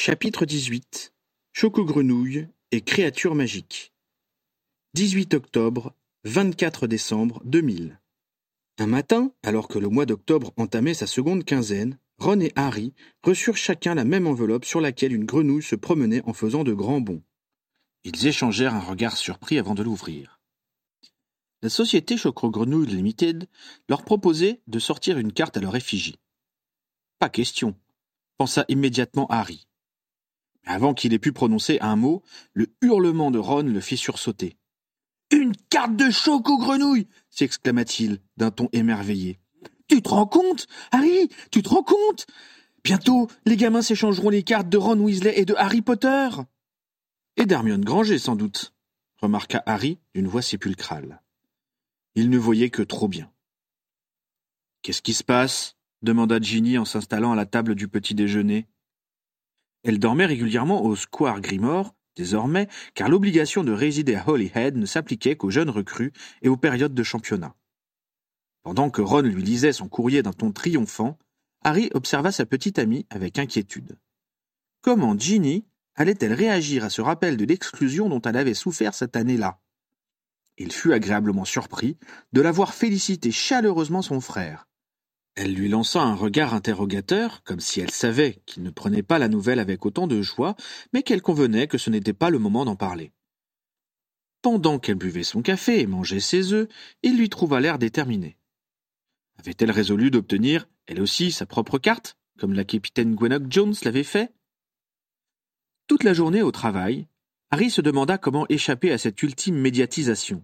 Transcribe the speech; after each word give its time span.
Chapitre 0.00 0.46
18 0.46 1.12
Choco-grenouille 1.52 2.46
et 2.70 2.82
créatures 2.82 3.34
magiques 3.34 3.92
18 4.94 5.34
octobre, 5.34 5.92
24 6.22 6.86
décembre 6.86 7.42
2000 7.44 8.00
Un 8.78 8.86
matin, 8.86 9.32
alors 9.42 9.66
que 9.66 9.80
le 9.80 9.88
mois 9.88 10.06
d'octobre 10.06 10.52
entamait 10.56 10.94
sa 10.94 11.08
seconde 11.08 11.44
quinzaine, 11.44 11.98
Ron 12.18 12.38
et 12.38 12.52
Harry 12.54 12.94
reçurent 13.24 13.56
chacun 13.56 13.96
la 13.96 14.04
même 14.04 14.28
enveloppe 14.28 14.64
sur 14.64 14.80
laquelle 14.80 15.12
une 15.12 15.24
grenouille 15.24 15.64
se 15.64 15.74
promenait 15.74 16.22
en 16.26 16.32
faisant 16.32 16.62
de 16.62 16.72
grands 16.72 17.00
bonds. 17.00 17.24
Ils 18.04 18.28
échangèrent 18.28 18.76
un 18.76 18.80
regard 18.80 19.16
surpris 19.16 19.58
avant 19.58 19.74
de 19.74 19.82
l'ouvrir. 19.82 20.40
La 21.60 21.70
société 21.70 22.16
Choco-Grenouille 22.16 22.86
Limited 22.86 23.48
leur 23.88 24.04
proposait 24.04 24.60
de 24.68 24.78
sortir 24.78 25.18
une 25.18 25.32
carte 25.32 25.56
à 25.56 25.60
leur 25.60 25.74
effigie. 25.74 26.20
Pas 27.18 27.28
question, 27.28 27.74
pensa 28.36 28.64
immédiatement 28.68 29.26
Harry. 29.26 29.68
Avant 30.70 30.92
qu'il 30.92 31.14
ait 31.14 31.18
pu 31.18 31.32
prononcer 31.32 31.78
un 31.80 31.96
mot, 31.96 32.22
le 32.52 32.66
hurlement 32.82 33.30
de 33.30 33.38
Ron 33.38 33.62
le 33.62 33.80
fit 33.80 33.96
sursauter. 33.96 34.58
Une 35.30 35.56
carte 35.70 35.96
de 35.96 36.10
Choco-Grenouille 36.10 37.08
s'exclama-t-il 37.30 38.20
d'un 38.36 38.50
ton 38.50 38.68
émerveillé. 38.74 39.40
Tu 39.88 40.02
te 40.02 40.10
rends 40.10 40.26
compte, 40.26 40.66
Harry? 40.92 41.30
Tu 41.50 41.62
te 41.62 41.70
rends 41.70 41.82
compte? 41.82 42.26
Bientôt, 42.84 43.28
les 43.46 43.56
gamins 43.56 43.80
s'échangeront 43.80 44.28
les 44.28 44.42
cartes 44.42 44.68
de 44.68 44.76
Ron 44.76 45.00
Weasley 45.00 45.40
et 45.40 45.46
de 45.46 45.54
Harry 45.56 45.80
Potter. 45.80 46.28
Et 47.38 47.46
d'Hermione 47.46 47.82
Granger, 47.82 48.18
sans 48.18 48.36
doute, 48.36 48.74
remarqua 49.22 49.62
Harry 49.64 49.98
d'une 50.14 50.28
voix 50.28 50.42
sépulcrale. 50.42 51.22
Il 52.14 52.28
ne 52.28 52.36
voyait 52.36 52.68
que 52.68 52.82
trop 52.82 53.08
bien. 53.08 53.32
Qu'est-ce 54.82 55.00
qui 55.00 55.14
se 55.14 55.24
passe? 55.24 55.76
demanda 56.02 56.38
Ginny 56.38 56.76
en 56.76 56.84
s'installant 56.84 57.32
à 57.32 57.36
la 57.36 57.46
table 57.46 57.74
du 57.74 57.88
petit 57.88 58.14
déjeuner. 58.14 58.68
Elle 59.84 59.98
dormait 59.98 60.26
régulièrement 60.26 60.84
au 60.84 60.96
Square 60.96 61.40
Grimore, 61.40 61.94
désormais, 62.16 62.68
car 62.94 63.08
l'obligation 63.08 63.64
de 63.64 63.72
résider 63.72 64.16
à 64.16 64.28
Holyhead 64.28 64.76
ne 64.76 64.86
s'appliquait 64.86 65.36
qu'aux 65.36 65.50
jeunes 65.50 65.70
recrues 65.70 66.12
et 66.42 66.48
aux 66.48 66.56
périodes 66.56 66.94
de 66.94 67.02
championnat. 67.02 67.54
Pendant 68.62 68.90
que 68.90 69.02
Ron 69.02 69.22
lui 69.22 69.42
lisait 69.42 69.72
son 69.72 69.88
courrier 69.88 70.22
d'un 70.22 70.32
ton 70.32 70.52
triomphant, 70.52 71.18
Harry 71.62 71.90
observa 71.94 72.32
sa 72.32 72.44
petite 72.44 72.78
amie 72.78 73.06
avec 73.10 73.38
inquiétude. 73.38 73.98
Comment 74.82 75.18
Ginny 75.18 75.64
allait-elle 75.94 76.32
réagir 76.32 76.84
à 76.84 76.90
ce 76.90 77.00
rappel 77.00 77.36
de 77.36 77.44
l'exclusion 77.44 78.08
dont 78.08 78.20
elle 78.22 78.36
avait 78.36 78.54
souffert 78.54 78.94
cette 78.94 79.16
année-là? 79.16 79.60
Il 80.56 80.72
fut 80.72 80.92
agréablement 80.92 81.44
surpris 81.44 81.96
de 82.32 82.40
la 82.40 82.52
voir 82.52 82.74
féliciter 82.74 83.30
chaleureusement 83.30 84.02
son 84.02 84.20
frère. 84.20 84.67
Elle 85.40 85.54
lui 85.54 85.68
lança 85.68 86.02
un 86.02 86.16
regard 86.16 86.52
interrogateur, 86.52 87.44
comme 87.44 87.60
si 87.60 87.78
elle 87.78 87.92
savait 87.92 88.42
qu'il 88.44 88.64
ne 88.64 88.70
prenait 88.70 89.04
pas 89.04 89.20
la 89.20 89.28
nouvelle 89.28 89.60
avec 89.60 89.86
autant 89.86 90.08
de 90.08 90.20
joie, 90.20 90.56
mais 90.92 91.04
qu'elle 91.04 91.22
convenait 91.22 91.68
que 91.68 91.78
ce 91.78 91.90
n'était 91.90 92.12
pas 92.12 92.30
le 92.30 92.40
moment 92.40 92.64
d'en 92.64 92.74
parler. 92.74 93.12
Pendant 94.42 94.80
qu'elle 94.80 94.96
buvait 94.96 95.22
son 95.22 95.40
café 95.40 95.78
et 95.78 95.86
mangeait 95.86 96.18
ses 96.18 96.52
œufs, 96.52 96.66
il 97.04 97.16
lui 97.16 97.28
trouva 97.28 97.60
l'air 97.60 97.78
déterminé. 97.78 98.36
Avait-elle 99.36 99.70
résolu 99.70 100.10
d'obtenir, 100.10 100.68
elle 100.88 101.00
aussi, 101.00 101.30
sa 101.30 101.46
propre 101.46 101.78
carte, 101.78 102.16
comme 102.40 102.52
la 102.52 102.64
capitaine 102.64 103.14
Gwennock 103.14 103.44
Jones 103.48 103.76
l'avait 103.84 104.02
fait? 104.02 104.34
Toute 105.86 106.02
la 106.02 106.14
journée 106.14 106.42
au 106.42 106.50
travail, 106.50 107.06
Harry 107.52 107.70
se 107.70 107.80
demanda 107.80 108.18
comment 108.18 108.46
échapper 108.48 108.90
à 108.90 108.98
cette 108.98 109.22
ultime 109.22 109.54
médiatisation. 109.54 110.42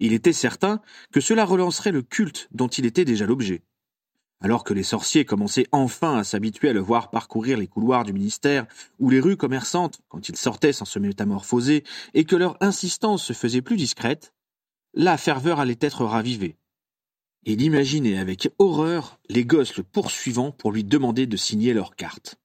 Il 0.00 0.12
était 0.12 0.32
certain 0.32 0.82
que 1.12 1.20
cela 1.20 1.44
relancerait 1.44 1.92
le 1.92 2.02
culte 2.02 2.48
dont 2.50 2.66
il 2.66 2.84
était 2.84 3.04
déjà 3.04 3.26
l'objet. 3.26 3.62
Alors 4.42 4.64
que 4.64 4.74
les 4.74 4.82
sorciers 4.82 5.24
commençaient 5.24 5.68
enfin 5.70 6.18
à 6.18 6.24
s'habituer 6.24 6.68
à 6.68 6.72
le 6.72 6.80
voir 6.80 7.10
parcourir 7.10 7.56
les 7.56 7.68
couloirs 7.68 8.02
du 8.02 8.12
ministère 8.12 8.66
ou 8.98 9.08
les 9.08 9.20
rues 9.20 9.36
commerçantes 9.36 10.00
quand 10.08 10.28
il 10.28 10.36
sortait 10.36 10.72
sans 10.72 10.84
se 10.84 10.98
métamorphoser 10.98 11.84
et 12.12 12.24
que 12.24 12.34
leur 12.34 12.56
insistance 12.60 13.24
se 13.24 13.34
faisait 13.34 13.62
plus 13.62 13.76
discrète, 13.76 14.34
la 14.94 15.16
ferveur 15.16 15.60
allait 15.60 15.78
être 15.80 16.04
ravivée. 16.04 16.56
Il 17.44 17.62
imaginait 17.62 18.18
avec 18.18 18.50
horreur 18.58 19.20
les 19.28 19.44
gosses 19.44 19.76
le 19.76 19.84
poursuivant 19.84 20.50
pour 20.50 20.72
lui 20.72 20.82
demander 20.82 21.26
de 21.26 21.36
signer 21.36 21.72
leur 21.72 21.94
carte. 21.94 22.36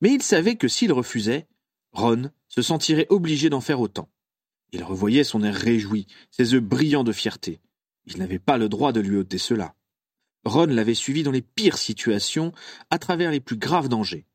Mais 0.00 0.12
il 0.12 0.22
savait 0.22 0.56
que 0.56 0.68
s'il 0.68 0.92
refusait, 0.92 1.46
Ron 1.92 2.30
se 2.48 2.62
sentirait 2.62 3.06
obligé 3.10 3.50
d'en 3.50 3.60
faire 3.60 3.80
autant. 3.80 4.08
Il 4.72 4.82
revoyait 4.82 5.24
son 5.24 5.42
air 5.42 5.54
réjoui, 5.54 6.06
ses 6.30 6.52
yeux 6.52 6.60
brillants 6.60 7.04
de 7.04 7.12
fierté. 7.12 7.60
Il 8.06 8.18
n'avait 8.18 8.38
pas 8.38 8.56
le 8.56 8.70
droit 8.70 8.92
de 8.92 9.00
lui 9.00 9.16
ôter 9.16 9.38
cela. 9.38 9.74
Ron 10.48 10.66
l'avait 10.66 10.94
suivi 10.94 11.22
dans 11.22 11.30
les 11.30 11.42
pires 11.42 11.78
situations, 11.78 12.52
à 12.90 12.98
travers 12.98 13.30
les 13.30 13.40
plus 13.40 13.56
graves 13.56 13.88
dangers. 13.88 14.26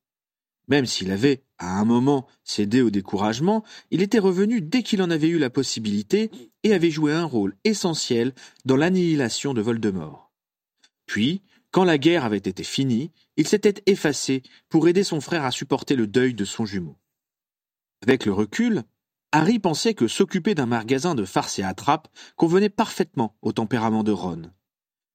Même 0.67 0.85
s'il 0.85 1.11
avait, 1.11 1.43
à 1.57 1.79
un 1.79 1.85
moment, 1.85 2.25
cédé 2.43 2.81
au 2.81 2.89
découragement, 2.89 3.63
il 3.91 4.01
était 4.01 4.19
revenu 4.19 4.61
dès 4.61 4.81
qu'il 4.81 5.01
en 5.01 5.09
avait 5.09 5.27
eu 5.27 5.37
la 5.37 5.49
possibilité 5.49 6.31
et 6.63 6.73
avait 6.73 6.91
joué 6.91 7.11
un 7.11 7.25
rôle 7.25 7.55
essentiel 7.65 8.33
dans 8.63 8.77
l'annihilation 8.77 9.53
de 9.53 9.61
Voldemort. 9.61 10.31
Puis, 11.05 11.41
quand 11.71 11.83
la 11.83 11.97
guerre 11.97 12.23
avait 12.23 12.37
été 12.37 12.63
finie, 12.63 13.11
il 13.35 13.47
s'était 13.47 13.81
effacé 13.87 14.43
pour 14.69 14.87
aider 14.87 15.03
son 15.03 15.19
frère 15.19 15.43
à 15.43 15.51
supporter 15.51 15.95
le 15.95 16.07
deuil 16.07 16.33
de 16.33 16.45
son 16.45 16.65
jumeau. 16.65 16.97
Avec 18.03 18.25
le 18.25 18.33
recul, 18.33 18.83
Harry 19.31 19.57
pensait 19.57 19.95
que 19.95 20.07
s'occuper 20.07 20.53
d'un 20.53 20.67
magasin 20.67 21.15
de 21.15 21.25
farce 21.25 21.57
et 21.57 21.63
attrape 21.63 22.07
convenait 22.35 22.69
parfaitement 22.69 23.35
au 23.41 23.51
tempérament 23.51 24.03
de 24.03 24.11
Ron. 24.11 24.51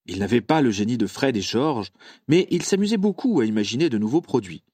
Il 0.09 0.21
n'avait 0.21 0.41
pas 0.41 0.63
le 0.63 0.71
génie 0.71 0.97
de 0.97 1.07
Fred 1.07 1.37
et 1.37 1.43
George, 1.43 1.93
mais 2.29 2.49
il 2.51 2.63
s'amusait 2.63 2.97
beaucoup 2.97 3.41
à 3.41 3.45
imaginer 3.45 3.91
de 3.91 3.99
nouveaux 3.99 4.23
produits. 4.23 4.65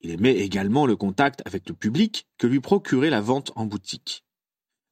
Il 0.00 0.10
aimait 0.10 0.38
également 0.38 0.86
le 0.86 0.96
contact 0.96 1.42
avec 1.44 1.68
le 1.68 1.74
public 1.74 2.26
que 2.38 2.46
lui 2.46 2.60
procurait 2.60 3.10
la 3.10 3.20
vente 3.20 3.52
en 3.56 3.66
boutique. 3.66 4.24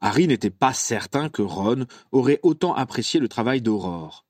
Harry 0.01 0.29
n'était 0.29 0.51
pas 0.51 0.75
certain 0.75 1.31
que 1.31 1.41
Ron 1.41 1.87
aurait 2.13 2.39
autant 2.43 2.75
apprécié 2.75 3.19
le 3.19 3.29
travail 3.29 3.63
d'Aurore. 3.63 4.27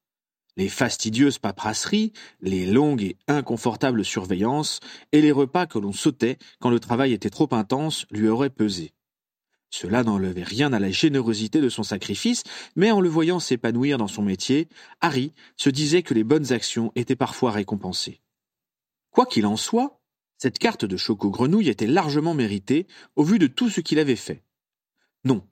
Les 0.57 0.69
fastidieuses 0.69 1.39
paperasseries, 1.39 2.13
les 2.41 2.65
longues 2.65 3.03
et 3.03 3.17
inconfortables 3.27 4.05
surveillances, 4.05 4.79
et 5.11 5.21
les 5.21 5.33
repas 5.33 5.67
que 5.67 5.79
l'on 5.79 5.93
sautait 5.93 6.39
quand 6.61 6.71
le 6.71 6.81
travail 6.81 7.13
était 7.13 7.31
trop 7.31 7.49
intense 7.53 8.07
lui 8.13 8.29
auraient 8.29 8.49
pesé. 8.49 8.93
Cela 9.71 10.03
n'enlevait 10.03 10.43
rien 10.43 10.73
à 10.73 10.79
la 10.79 10.91
générosité 10.91 11.61
de 11.61 11.69
son 11.69 11.83
sacrifice, 11.83 12.43
mais 12.75 12.91
en 12.91 13.01
le 13.01 13.09
voyant 13.09 13.39
s'épanouir 13.39 13.99
dans 13.99 14.09
son 14.09 14.23
métier, 14.23 14.69
Harry 15.01 15.33
se 15.57 15.71
disait 15.71 16.03
que 16.03 16.15
les 16.15 16.25
bonnes 16.25 16.53
actions 16.53 16.91
étaient 16.95 17.17
parfois 17.17 17.51
récompensées. 17.51 18.21
Quoi 19.11 19.27
qu'il 19.27 19.47
en 19.47 19.57
soit, 19.57 20.01
cette 20.39 20.59
carte 20.59 20.85
de 20.85 20.97
Choco 20.97 21.31
Grenouille 21.31 21.69
était 21.69 21.87
largement 21.87 22.35
méritée 22.35 22.87
au 23.17 23.25
vu 23.25 23.39
de 23.39 23.47
tout 23.47 23.69
ce 23.69 23.81
qu'il 23.81 23.99
avait 23.99 24.17
fait. 24.17 24.43
Non, 25.25 25.47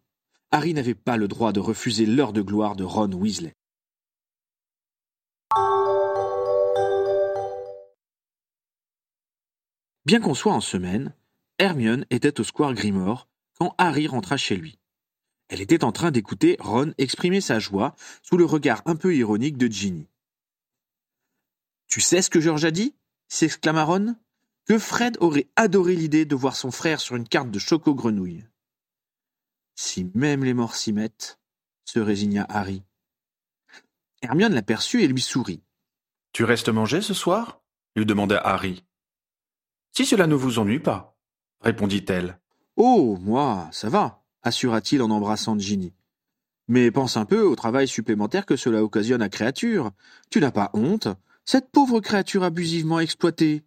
Harry 0.50 0.72
n'avait 0.72 0.94
pas 0.94 1.16
le 1.16 1.28
droit 1.28 1.52
de 1.52 1.60
refuser 1.60 2.06
l'heure 2.06 2.32
de 2.32 2.42
gloire 2.42 2.76
de 2.76 2.84
Ron 2.84 3.12
Weasley. 3.12 3.52
Bien 10.06 10.20
qu'on 10.20 10.34
soit 10.34 10.52
en 10.52 10.60
semaine, 10.60 11.12
Hermione 11.58 12.06
était 12.10 12.38
au 12.38 12.44
Square 12.44 12.74
Grimore 12.74 13.26
quand 13.58 13.74
Harry 13.78 14.06
rentra 14.06 14.36
chez 14.36 14.56
lui. 14.56 14.78
Elle 15.48 15.60
était 15.60 15.84
en 15.84 15.92
train 15.92 16.10
d'écouter 16.10 16.56
Ron 16.60 16.92
exprimer 16.98 17.40
sa 17.40 17.58
joie 17.58 17.94
sous 18.22 18.36
le 18.36 18.44
regard 18.44 18.82
un 18.84 18.96
peu 18.96 19.14
ironique 19.14 19.56
de 19.56 19.68
Ginny. 19.68 20.08
Tu 21.86 22.00
sais 22.00 22.22
ce 22.22 22.30
que 22.30 22.40
George 22.40 22.64
a 22.64 22.70
dit? 22.70 22.94
s'exclama 23.28 23.84
Ron. 23.84 24.16
Que 24.64 24.78
Fred 24.78 25.16
aurait 25.20 25.48
adoré 25.54 25.94
l'idée 25.94 26.24
de 26.24 26.34
voir 26.34 26.56
son 26.56 26.72
frère 26.72 27.00
sur 27.00 27.14
une 27.14 27.28
carte 27.28 27.52
de 27.52 27.58
choco-grenouille. 27.60 28.44
Si 29.76 30.10
même 30.14 30.42
les 30.42 30.54
morts 30.54 30.74
s'y 30.74 30.92
mettent, 30.92 31.38
se 31.84 32.00
résigna 32.00 32.44
Harry. 32.48 32.82
Hermione 34.22 34.54
l'aperçut 34.54 35.02
et 35.02 35.08
lui 35.08 35.20
sourit. 35.20 35.62
Tu 36.32 36.42
restes 36.42 36.68
manger 36.68 37.00
ce 37.00 37.14
soir? 37.14 37.62
lui 37.94 38.04
demanda 38.04 38.38
Harry. 38.38 38.84
Si 39.92 40.04
cela 40.04 40.26
ne 40.26 40.34
vous 40.34 40.58
ennuie 40.58 40.80
pas, 40.80 41.16
répondit-elle. 41.60 42.40
Oh, 42.76 43.16
moi, 43.20 43.68
ça 43.72 43.88
va, 43.88 44.22
assura-t-il 44.42 45.00
en 45.02 45.10
embrassant 45.10 45.58
Ginny. 45.58 45.94
Mais 46.68 46.90
pense 46.90 47.16
un 47.16 47.24
peu 47.24 47.42
au 47.42 47.56
travail 47.56 47.88
supplémentaire 47.88 48.44
que 48.44 48.56
cela 48.56 48.82
occasionne 48.82 49.22
à 49.22 49.28
créature. 49.28 49.92
Tu 50.30 50.40
n'as 50.40 50.50
pas 50.50 50.70
honte? 50.74 51.08
Cette 51.44 51.70
pauvre 51.70 52.00
créature 52.00 52.42
abusivement 52.42 53.00
exploitée. 53.00 53.64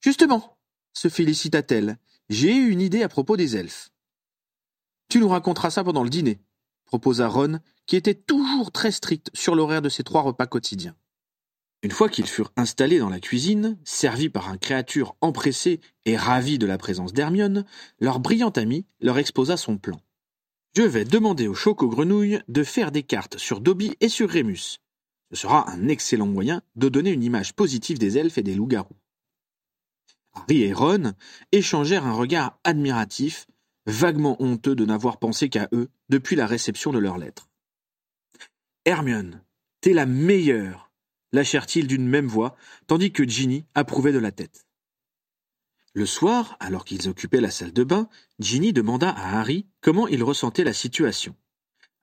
Justement, 0.00 0.58
se 0.92 1.08
félicita-t-elle, 1.08 1.96
j'ai 2.28 2.54
eu 2.54 2.70
une 2.70 2.80
idée 2.80 3.02
à 3.02 3.08
propos 3.08 3.36
des 3.36 3.56
elfes. 3.56 3.90
Tu 5.08 5.18
nous 5.18 5.28
raconteras 5.28 5.70
ça 5.70 5.84
pendant 5.84 6.04
le 6.04 6.10
dîner, 6.10 6.40
proposa 6.84 7.28
Ron, 7.28 7.60
qui 7.86 7.96
était 7.96 8.14
toujours 8.14 8.72
très 8.72 8.90
strict 8.90 9.30
sur 9.32 9.54
l'horaire 9.54 9.82
de 9.82 9.88
ses 9.88 10.04
trois 10.04 10.22
repas 10.22 10.46
quotidiens. 10.46 10.96
Une 11.82 11.90
fois 11.92 12.10
qu'ils 12.10 12.26
furent 12.26 12.52
installés 12.56 12.98
dans 12.98 13.08
la 13.08 13.20
cuisine, 13.20 13.78
servis 13.84 14.28
par 14.28 14.50
un 14.50 14.58
créature 14.58 15.16
empressé 15.22 15.80
et 16.04 16.16
ravi 16.16 16.58
de 16.58 16.66
la 16.66 16.76
présence 16.76 17.14
d'Hermione, 17.14 17.64
leur 18.00 18.20
brillant 18.20 18.50
ami 18.50 18.84
leur 19.00 19.16
exposa 19.16 19.56
son 19.56 19.78
plan. 19.78 19.98
Je 20.76 20.82
vais 20.82 21.06
demander 21.06 21.48
au 21.48 21.54
Choco 21.54 21.88
Grenouille 21.88 22.40
de 22.48 22.62
faire 22.64 22.92
des 22.92 23.02
cartes 23.02 23.38
sur 23.38 23.60
Dobby 23.60 23.96
et 24.00 24.10
sur 24.10 24.28
Rémus. 24.28 24.78
Ce 25.32 25.40
sera 25.40 25.70
un 25.70 25.88
excellent 25.88 26.26
moyen 26.26 26.62
de 26.76 26.88
donner 26.88 27.10
une 27.10 27.22
image 27.22 27.54
positive 27.54 27.98
des 27.98 28.18
elfes 28.18 28.38
et 28.38 28.42
des 28.42 28.54
loups-garous. 28.54 28.96
Harry 30.32 30.62
et 30.62 30.72
Ron 30.72 31.14
échangèrent 31.50 32.06
un 32.06 32.12
regard 32.12 32.58
admiratif, 32.62 33.46
vaguement 33.86 34.40
honteux 34.40 34.74
de 34.74 34.84
n'avoir 34.84 35.18
pensé 35.18 35.48
qu'à 35.48 35.68
eux 35.72 35.88
depuis 36.08 36.36
la 36.36 36.46
réception 36.46 36.92
de 36.92 36.98
leur 36.98 37.16
lettre. 37.16 37.48
Hermione, 38.84 39.42
t'es 39.80 39.92
la 39.92 40.06
meilleure, 40.06 40.89
lâchèrent-ils 41.32 41.86
d'une 41.86 42.06
même 42.06 42.26
voix, 42.26 42.56
tandis 42.86 43.12
que 43.12 43.28
Ginny 43.28 43.66
approuvait 43.74 44.12
de 44.12 44.18
la 44.18 44.32
tête. 44.32 44.66
Le 45.92 46.06
soir, 46.06 46.56
alors 46.60 46.84
qu'ils 46.84 47.08
occupaient 47.08 47.40
la 47.40 47.50
salle 47.50 47.72
de 47.72 47.82
bain, 47.82 48.08
Ginny 48.38 48.72
demanda 48.72 49.10
à 49.10 49.40
Harry 49.40 49.66
comment 49.80 50.06
il 50.06 50.22
ressentait 50.22 50.64
la 50.64 50.72
situation. 50.72 51.34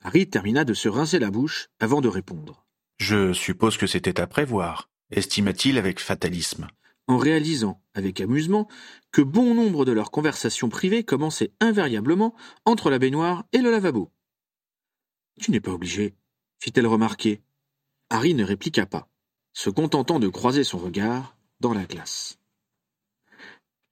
Harry 0.03 0.29
termina 0.29 0.65
de 0.65 0.73
se 0.73 0.89
rincer 0.89 1.19
la 1.19 1.31
bouche 1.31 1.69
avant 1.79 2.01
de 2.01 2.09
répondre. 2.09 2.65
Je 2.97 3.31
suppose 3.31 3.77
que 3.77 3.87
c'était 3.87 4.19
à 4.19 4.27
prévoir, 4.27 4.89
estima-t-il 5.11 5.77
avec 5.77 5.99
fatalisme. 5.99 6.67
En 7.07 7.17
réalisant, 7.17 7.81
avec 7.93 8.19
amusement, 8.19 8.67
que 9.11 9.21
bon 9.21 9.53
nombre 9.53 9.85
de 9.85 9.93
leurs 9.93 10.11
conversations 10.11 10.67
privées 10.67 11.03
commençaient 11.05 11.53
invariablement 11.61 12.35
entre 12.65 12.89
la 12.89 12.99
baignoire 12.99 13.45
et 13.53 13.59
le 13.59 13.71
lavabo. 13.71 14.11
Tu 15.39 15.51
n'es 15.51 15.61
pas 15.61 15.71
obligé, 15.71 16.15
fit-elle 16.59 16.87
remarquer. 16.87 17.41
Harry 18.09 18.33
ne 18.33 18.43
répliqua 18.43 18.85
pas, 18.85 19.07
se 19.57 19.71
contentant 19.71 20.19
de 20.19 20.27
croiser 20.27 20.63
son 20.63 20.77
regard 20.77 21.35
dans 21.61 21.73
la 21.73 21.85
glace. 21.85 22.37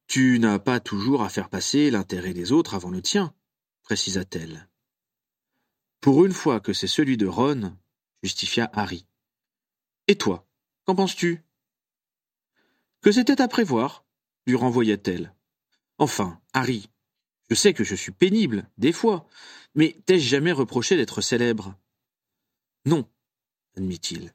Tu 0.05 0.37
n'as 0.37 0.59
pas 0.59 0.79
toujours 0.79 1.23
à 1.23 1.29
faire 1.29 1.49
passer 1.49 1.89
l'intérêt 1.89 2.35
des 2.35 2.51
autres 2.51 2.75
avant 2.75 2.91
le 2.91 3.01
tien, 3.01 3.33
précisa-t-elle. 3.81 4.69
Pour 6.01 6.23
une 6.23 6.33
fois 6.33 6.59
que 6.59 6.71
c'est 6.71 6.85
celui 6.85 7.17
de 7.17 7.25
Ron, 7.25 7.75
justifia 8.21 8.69
Harry. 8.73 9.07
Et 10.07 10.15
toi, 10.15 10.47
qu'en 10.85 10.93
penses-tu? 10.93 11.43
Que 13.01 13.11
c'était 13.11 13.41
à 13.41 13.47
prévoir, 13.47 14.05
lui 14.45 14.55
renvoya-t-elle. 14.55 15.33
Enfin, 15.97 16.39
Harry, 16.53 16.91
je 17.49 17.55
sais 17.55 17.73
que 17.73 17.83
je 17.83 17.95
suis 17.95 18.11
pénible, 18.11 18.69
des 18.77 18.91
fois, 18.91 19.27
mais 19.73 19.97
t'ai-je 20.05 20.29
jamais 20.29 20.51
reproché 20.51 20.95
d'être 20.95 21.21
célèbre? 21.21 21.73
Non, 22.85 23.09
admit-il. 23.75 24.31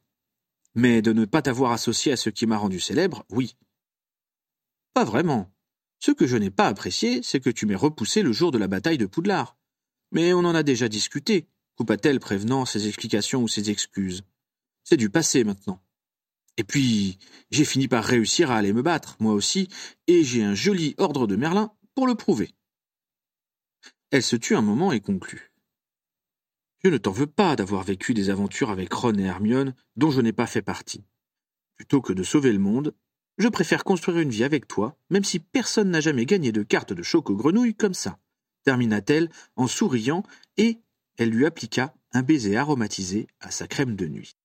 Mais 0.75 1.03
de 1.03 1.13
ne 1.13 1.25
pas 1.25 1.43
t'avoir 1.43 1.73
associé 1.73 2.13
à 2.13 2.17
ce 2.17 2.31
qui 2.31 2.47
m'a 2.47 2.57
rendu 2.57 2.81
célèbre, 2.81 3.25
oui. 3.31 3.57
Pas 4.95 5.05
vraiment. 5.05 5.53
Ce 5.99 6.11
que 6.13 6.27
je 6.27 6.37
n'ai 6.37 6.51
pas 6.51 6.67
apprécié, 6.67 7.23
c'est 7.23 7.41
que 7.41 7.51
tu 7.51 7.67
m'aies 7.67 7.75
repoussé 7.75 8.23
le 8.23 8.33
jour 8.33 8.51
de 8.51 8.59
la 8.59 8.69
bataille 8.69 8.99
de 8.99 9.07
Poudlard. 9.07 9.57
Mais 10.13 10.33
on 10.33 10.39
en 10.41 10.55
a 10.55 10.63
déjà 10.63 10.89
discuté, 10.89 11.47
coupa-t-elle 11.77 12.21
prévenant 12.21 12.65
ses 12.65 12.89
explications 12.89 13.43
ou 13.43 13.49
ses 13.49 13.71
excuses? 13.71 14.23
C'est 14.85 14.97
du 14.97 15.11
passé 15.11 15.45
maintenant. 15.45 15.83
Et 16.57 16.65
puis, 16.65 17.19
j'ai 17.51 17.65
fini 17.65 17.89
par 17.89 18.05
réussir 18.05 18.51
à 18.51 18.57
aller 18.57 18.73
me 18.73 18.83
battre, 18.83 19.17
moi 19.21 19.35
aussi, 19.35 19.69
et 20.07 20.25
j'ai 20.25 20.43
un 20.43 20.55
joli 20.55 20.95
ordre 20.99 21.27
de 21.27 21.37
Merlin 21.37 21.73
pour 21.95 22.07
le 22.07 22.15
prouver. 22.15 22.55
Elle 24.11 24.23
se 24.23 24.37
tut 24.37 24.57
un 24.57 24.63
moment 24.63 24.93
et 24.93 25.01
conclut. 25.01 25.50
Je 26.82 26.88
ne 26.88 26.97
t'en 26.97 27.12
veux 27.12 27.27
pas 27.27 27.56
d'avoir 27.56 27.82
vécu 27.82 28.15
des 28.15 28.31
aventures 28.31 28.71
avec 28.71 28.93
Ron 28.93 29.19
et 29.19 29.25
Hermione 29.25 29.75
dont 29.97 30.11
je 30.11 30.23
n'ai 30.23 30.32
pas 30.32 30.47
fait 30.47 30.62
partie. 30.62 31.05
Plutôt 31.77 32.00
que 32.00 32.15
de 32.15 32.23
sauver 32.23 32.53
le 32.53 32.59
monde, 32.59 32.94
je 33.37 33.49
préfère 33.49 33.85
construire 33.85 34.19
une 34.19 34.31
vie 34.31 34.44
avec 34.44 34.67
toi, 34.67 34.97
même 35.11 35.25
si 35.25 35.41
personne 35.41 35.91
n'a 35.91 36.00
jamais 36.00 36.25
gagné 36.25 36.53
de 36.53 36.62
carte 36.62 36.93
de 36.93 37.03
choc 37.03 37.29
aux 37.29 37.37
grenouilles 37.37 37.75
comme 37.75 37.94
ça, 37.94 38.19
termina-t-elle 38.65 39.31
en 39.56 39.67
souriant, 39.67 40.23
et 40.56 40.79
elle 41.17 41.31
lui 41.31 41.47
appliqua 41.47 41.94
un 42.12 42.23
baiser 42.23 42.56
aromatisé 42.56 43.29
à 43.41 43.50
sa 43.50 43.67
crème 43.67 43.97
de 43.97 44.06
nuit. 44.06 44.37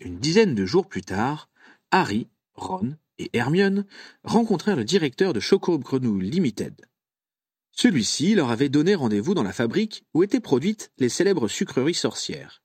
Une 0.00 0.18
dizaine 0.18 0.54
de 0.54 0.66
jours 0.66 0.86
plus 0.86 1.02
tard, 1.02 1.48
Harry, 1.90 2.28
Ron 2.54 2.96
et 3.18 3.30
Hermione 3.32 3.86
rencontrèrent 4.22 4.76
le 4.76 4.84
directeur 4.84 5.32
de 5.32 5.40
Choco 5.40 5.78
Grenouille 5.78 6.30
Limited. 6.30 6.74
Celui-ci 7.72 8.34
leur 8.34 8.50
avait 8.50 8.68
donné 8.68 8.94
rendez-vous 8.94 9.34
dans 9.34 9.42
la 9.42 9.52
fabrique 9.52 10.04
où 10.14 10.22
étaient 10.22 10.40
produites 10.40 10.92
les 10.98 11.08
célèbres 11.08 11.48
sucreries 11.48 11.94
sorcières. 11.94 12.62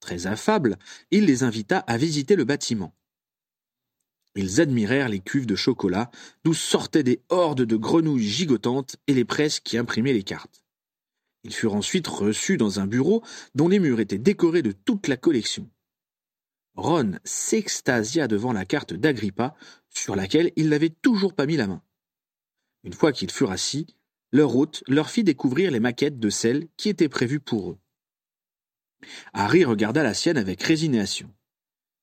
Très 0.00 0.26
affable, 0.26 0.78
il 1.10 1.26
les 1.26 1.42
invita 1.44 1.78
à 1.78 1.96
visiter 1.96 2.34
le 2.34 2.44
bâtiment. 2.44 2.94
Ils 4.34 4.60
admirèrent 4.60 5.08
les 5.08 5.20
cuves 5.20 5.46
de 5.46 5.56
chocolat 5.56 6.10
d'où 6.44 6.54
sortaient 6.54 7.02
des 7.02 7.22
hordes 7.28 7.62
de 7.62 7.76
grenouilles 7.76 8.28
gigotantes 8.28 8.96
et 9.06 9.14
les 9.14 9.24
presses 9.24 9.60
qui 9.60 9.76
imprimaient 9.76 10.12
les 10.12 10.22
cartes. 10.22 10.64
Ils 11.42 11.54
furent 11.54 11.74
ensuite 11.74 12.06
reçus 12.06 12.56
dans 12.56 12.80
un 12.80 12.86
bureau 12.86 13.22
dont 13.54 13.68
les 13.68 13.78
murs 13.78 14.00
étaient 14.00 14.18
décorés 14.18 14.62
de 14.62 14.72
toute 14.72 15.08
la 15.08 15.16
collection. 15.16 15.68
Ron 16.76 17.18
s'extasia 17.24 18.28
devant 18.28 18.52
la 18.52 18.64
carte 18.64 18.92
d'Agrippa, 18.94 19.54
sur 19.88 20.16
laquelle 20.16 20.52
il 20.56 20.68
n'avait 20.68 20.90
toujours 20.90 21.34
pas 21.34 21.46
mis 21.46 21.56
la 21.56 21.66
main. 21.66 21.82
Une 22.84 22.92
fois 22.92 23.12
qu'ils 23.12 23.30
furent 23.30 23.50
assis, 23.50 23.86
leur 24.32 24.56
hôte 24.56 24.82
leur 24.86 25.10
fit 25.10 25.24
découvrir 25.24 25.70
les 25.70 25.80
maquettes 25.80 26.18
de 26.18 26.30
celles 26.30 26.68
qui 26.76 26.88
étaient 26.88 27.08
prévues 27.08 27.40
pour 27.40 27.70
eux. 27.70 27.78
Harry 29.32 29.64
regarda 29.64 30.02
la 30.02 30.14
sienne 30.14 30.38
avec 30.38 30.62
résignation. 30.62 31.34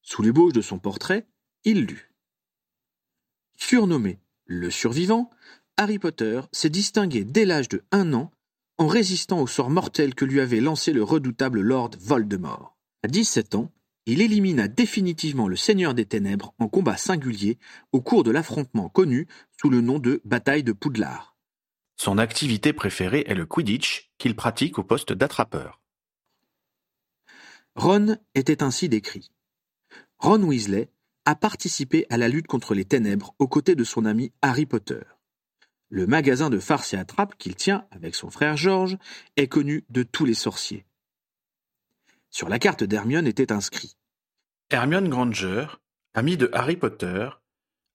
Sous 0.01 0.21
l'ébauche 0.21 0.53
de 0.53 0.61
son 0.61 0.79
portrait, 0.79 1.27
il 1.63 1.85
lut. 1.85 2.13
Surnommé 3.57 4.19
le 4.45 4.71
survivant, 4.71 5.29
Harry 5.75 5.99
Potter 5.99 6.41
s'est 6.53 6.69
distingué 6.69 7.25
dès 7.25 7.45
l'âge 7.45 7.67
de 7.67 7.83
un 7.91 8.13
an 8.13 8.31
en 8.77 8.87
résistant 8.87 9.41
au 9.41 9.47
sort 9.47 9.69
mortel 9.69 10.15
que 10.15 10.25
lui 10.25 10.39
avait 10.39 10.61
lancé 10.61 10.93
le 10.93 11.03
redoutable 11.03 11.59
Lord 11.59 11.91
Voldemort. 11.99 12.77
À 13.03 13.07
dix-sept 13.07 13.55
ans, 13.55 13.71
il 14.07 14.21
élimina 14.21 14.69
définitivement 14.69 15.49
le 15.49 15.57
Seigneur 15.57 15.93
des 15.93 16.05
Ténèbres 16.05 16.55
en 16.59 16.69
combat 16.69 16.95
singulier 16.95 17.59
au 17.91 18.01
cours 18.01 18.23
de 18.23 18.31
l'affrontement 18.31 18.87
connu 18.87 19.27
sous 19.59 19.69
le 19.69 19.81
nom 19.81 19.99
de 19.99 20.21
bataille 20.23 20.63
de 20.63 20.71
Poudlard. 20.71 21.35
Son 21.97 22.17
activité 22.17 22.71
préférée 22.71 23.25
est 23.27 23.35
le 23.35 23.45
Quidditch, 23.45 24.09
qu'il 24.17 24.35
pratique 24.35 24.79
au 24.79 24.83
poste 24.83 25.11
d'attrapeur. 25.11 25.81
Ron 27.75 28.17
était 28.33 28.63
ainsi 28.63 28.87
décrit. 28.87 29.29
Ron 30.19 30.41
Weasley 30.41 30.89
a 31.25 31.35
participé 31.35 32.05
à 32.09 32.17
la 32.17 32.29
lutte 32.29 32.47
contre 32.47 32.73
les 32.73 32.85
ténèbres 32.85 33.35
aux 33.39 33.47
côtés 33.49 33.75
de 33.75 33.83
son 33.83 34.05
ami 34.05 34.31
Harry 34.41 34.65
Potter. 34.65 35.01
Le 35.89 36.07
magasin 36.07 36.49
de 36.49 36.59
farce 36.59 36.93
et 36.93 36.97
attrape 36.97 37.37
qu'il 37.37 37.55
tient 37.55 37.85
avec 37.91 38.15
son 38.15 38.29
frère 38.29 38.55
George 38.55 38.97
est 39.35 39.47
connu 39.47 39.83
de 39.89 40.03
tous 40.03 40.23
les 40.23 40.33
sorciers. 40.33 40.85
Sur 42.29 42.49
la 42.49 42.59
carte 42.59 42.83
d'Hermione 42.83 43.27
était 43.27 43.51
inscrit 43.51 43.97
Hermione 44.69 45.09
Granger, 45.09 45.67
amie 46.13 46.37
de 46.37 46.49
Harry 46.53 46.75
Potter, 46.75 47.29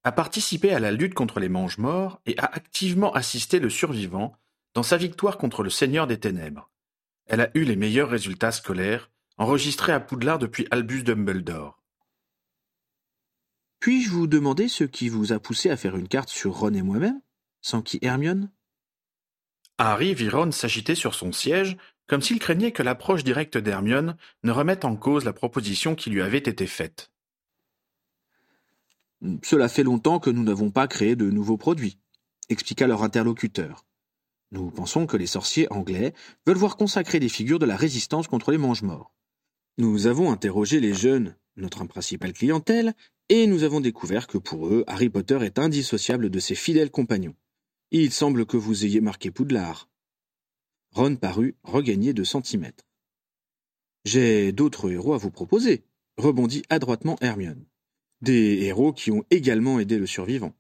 a 0.04 0.12
participé 0.12 0.72
à 0.72 0.80
la 0.80 0.90
lutte 0.90 1.14
contre 1.14 1.38
les 1.38 1.48
mange-morts 1.48 2.20
et 2.26 2.38
a 2.38 2.46
activement 2.46 3.12
assisté 3.12 3.60
le 3.60 3.70
survivant 3.70 4.36
dans 4.74 4.82
sa 4.82 4.96
victoire 4.96 5.38
contre 5.38 5.62
le 5.62 5.70
Seigneur 5.70 6.06
des 6.06 6.18
Ténèbres. 6.18 6.70
Elle 7.26 7.40
a 7.40 7.50
eu 7.54 7.64
les 7.64 7.76
meilleurs 7.76 8.08
résultats 8.08 8.52
scolaires 8.52 9.10
enregistrés 9.36 9.92
à 9.92 10.00
Poudlard 10.00 10.38
depuis 10.38 10.66
Albus 10.70 11.02
Dumbledore. 11.02 11.78
Puis-je 13.80 14.10
vous 14.10 14.26
demander 14.26 14.68
ce 14.68 14.84
qui 14.84 15.08
vous 15.08 15.32
a 15.32 15.40
poussé 15.40 15.68
à 15.70 15.76
faire 15.76 15.96
une 15.96 16.08
carte 16.08 16.28
sur 16.28 16.54
Ron 16.54 16.74
et 16.74 16.82
moi-même, 16.82 17.20
sans 17.60 17.82
qui 17.82 17.98
Hermione? 18.02 18.50
Harry 19.78 20.14
vit 20.14 20.28
Ron 20.28 20.52
s'agiter 20.52 20.94
sur 20.94 21.14
son 21.14 21.32
siège, 21.32 21.76
comme 22.06 22.22
s'il 22.22 22.38
craignait 22.38 22.72
que 22.72 22.82
l'approche 22.82 23.24
directe 23.24 23.58
d'Hermione 23.58 24.16
ne 24.42 24.52
remette 24.52 24.84
en 24.84 24.96
cause 24.96 25.24
la 25.24 25.32
proposition 25.32 25.94
qui 25.94 26.10
lui 26.10 26.22
avait 26.22 26.38
été 26.38 26.66
faite. 26.66 27.10
Cela 29.42 29.68
fait 29.68 29.84
longtemps 29.84 30.18
que 30.18 30.30
nous 30.30 30.42
n'avons 30.42 30.70
pas 30.70 30.88
créé 30.88 31.14
de 31.14 31.30
nouveaux 31.30 31.56
produits, 31.56 31.98
expliqua 32.48 32.86
leur 32.86 33.02
interlocuteur. 33.02 33.86
Nous 34.50 34.70
pensons 34.70 35.06
que 35.06 35.16
les 35.16 35.26
sorciers 35.26 35.72
anglais 35.72 36.12
veulent 36.46 36.56
voir 36.56 36.76
consacrer 36.76 37.20
des 37.20 37.28
figures 37.28 37.58
de 37.58 37.66
la 37.66 37.76
résistance 37.76 38.28
contre 38.28 38.50
les 38.50 38.58
mange-morts. 38.58 39.14
Nous 39.78 40.06
avons 40.06 40.30
interrogé 40.30 40.80
les 40.80 40.92
jeunes, 40.92 41.36
notre 41.56 41.84
principale 41.84 42.34
clientèle, 42.34 42.94
et 43.28 43.46
nous 43.46 43.62
avons 43.62 43.80
découvert 43.80 44.26
que 44.26 44.36
pour 44.36 44.66
eux, 44.66 44.84
Harry 44.86 45.08
Potter 45.08 45.38
est 45.42 45.58
indissociable 45.58 46.28
de 46.28 46.38
ses 46.38 46.54
fidèles 46.54 46.90
compagnons. 46.90 47.34
Il 47.90 48.12
semble 48.12 48.44
que 48.44 48.58
vous 48.58 48.84
ayez 48.84 49.00
marqué 49.00 49.30
Poudlard. 49.30 49.88
Ron 50.92 51.16
parut 51.16 51.56
regagner 51.62 52.12
de 52.12 52.22
centimètres. 52.22 52.84
J'ai 54.04 54.52
d'autres 54.52 54.90
héros 54.90 55.14
à 55.14 55.18
vous 55.18 55.30
proposer, 55.30 55.84
rebondit 56.18 56.62
adroitement 56.68 57.16
Hermione. 57.20 57.64
Des 58.20 58.62
héros 58.62 58.92
qui 58.92 59.10
ont 59.10 59.24
également 59.30 59.80
aidé 59.80 59.98
le 59.98 60.06
survivant. 60.06 60.54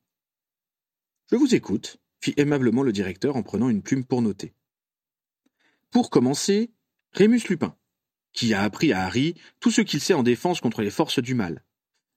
Je 1.30 1.36
vous 1.36 1.54
écoute, 1.54 1.98
fit 2.20 2.34
aimablement 2.36 2.82
le 2.82 2.92
directeur 2.92 3.36
en 3.36 3.42
prenant 3.42 3.68
une 3.68 3.82
plume 3.82 4.04
pour 4.04 4.22
noter. 4.22 4.54
Pour 5.90 6.08
commencer, 6.08 6.70
Rémus 7.12 7.42
Lupin, 7.48 7.76
qui 8.32 8.54
a 8.54 8.62
appris 8.62 8.92
à 8.92 9.04
Harry 9.04 9.34
tout 9.60 9.70
ce 9.70 9.82
qu'il 9.82 10.00
sait 10.00 10.14
en 10.14 10.22
défense 10.22 10.60
contre 10.60 10.80
les 10.80 10.90
forces 10.90 11.18
du 11.18 11.34
mal. 11.34 11.62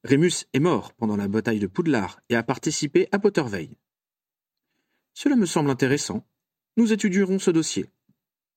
Rémus 0.06 0.46
est 0.54 0.60
mort 0.60 0.94
pendant 0.94 1.18
la 1.18 1.28
bataille 1.28 1.60
de 1.60 1.68
Poudlard 1.68 2.22
et 2.30 2.36
a 2.36 2.44
participé 2.44 3.10
à 3.12 3.20
Potterveil. 3.20 3.76
Cela 5.14 5.36
me 5.36 5.46
semble 5.46 5.70
intéressant. 5.70 6.26
Nous 6.78 6.94
étudierons 6.94 7.40
ce 7.40 7.52
dossier. 7.52 7.90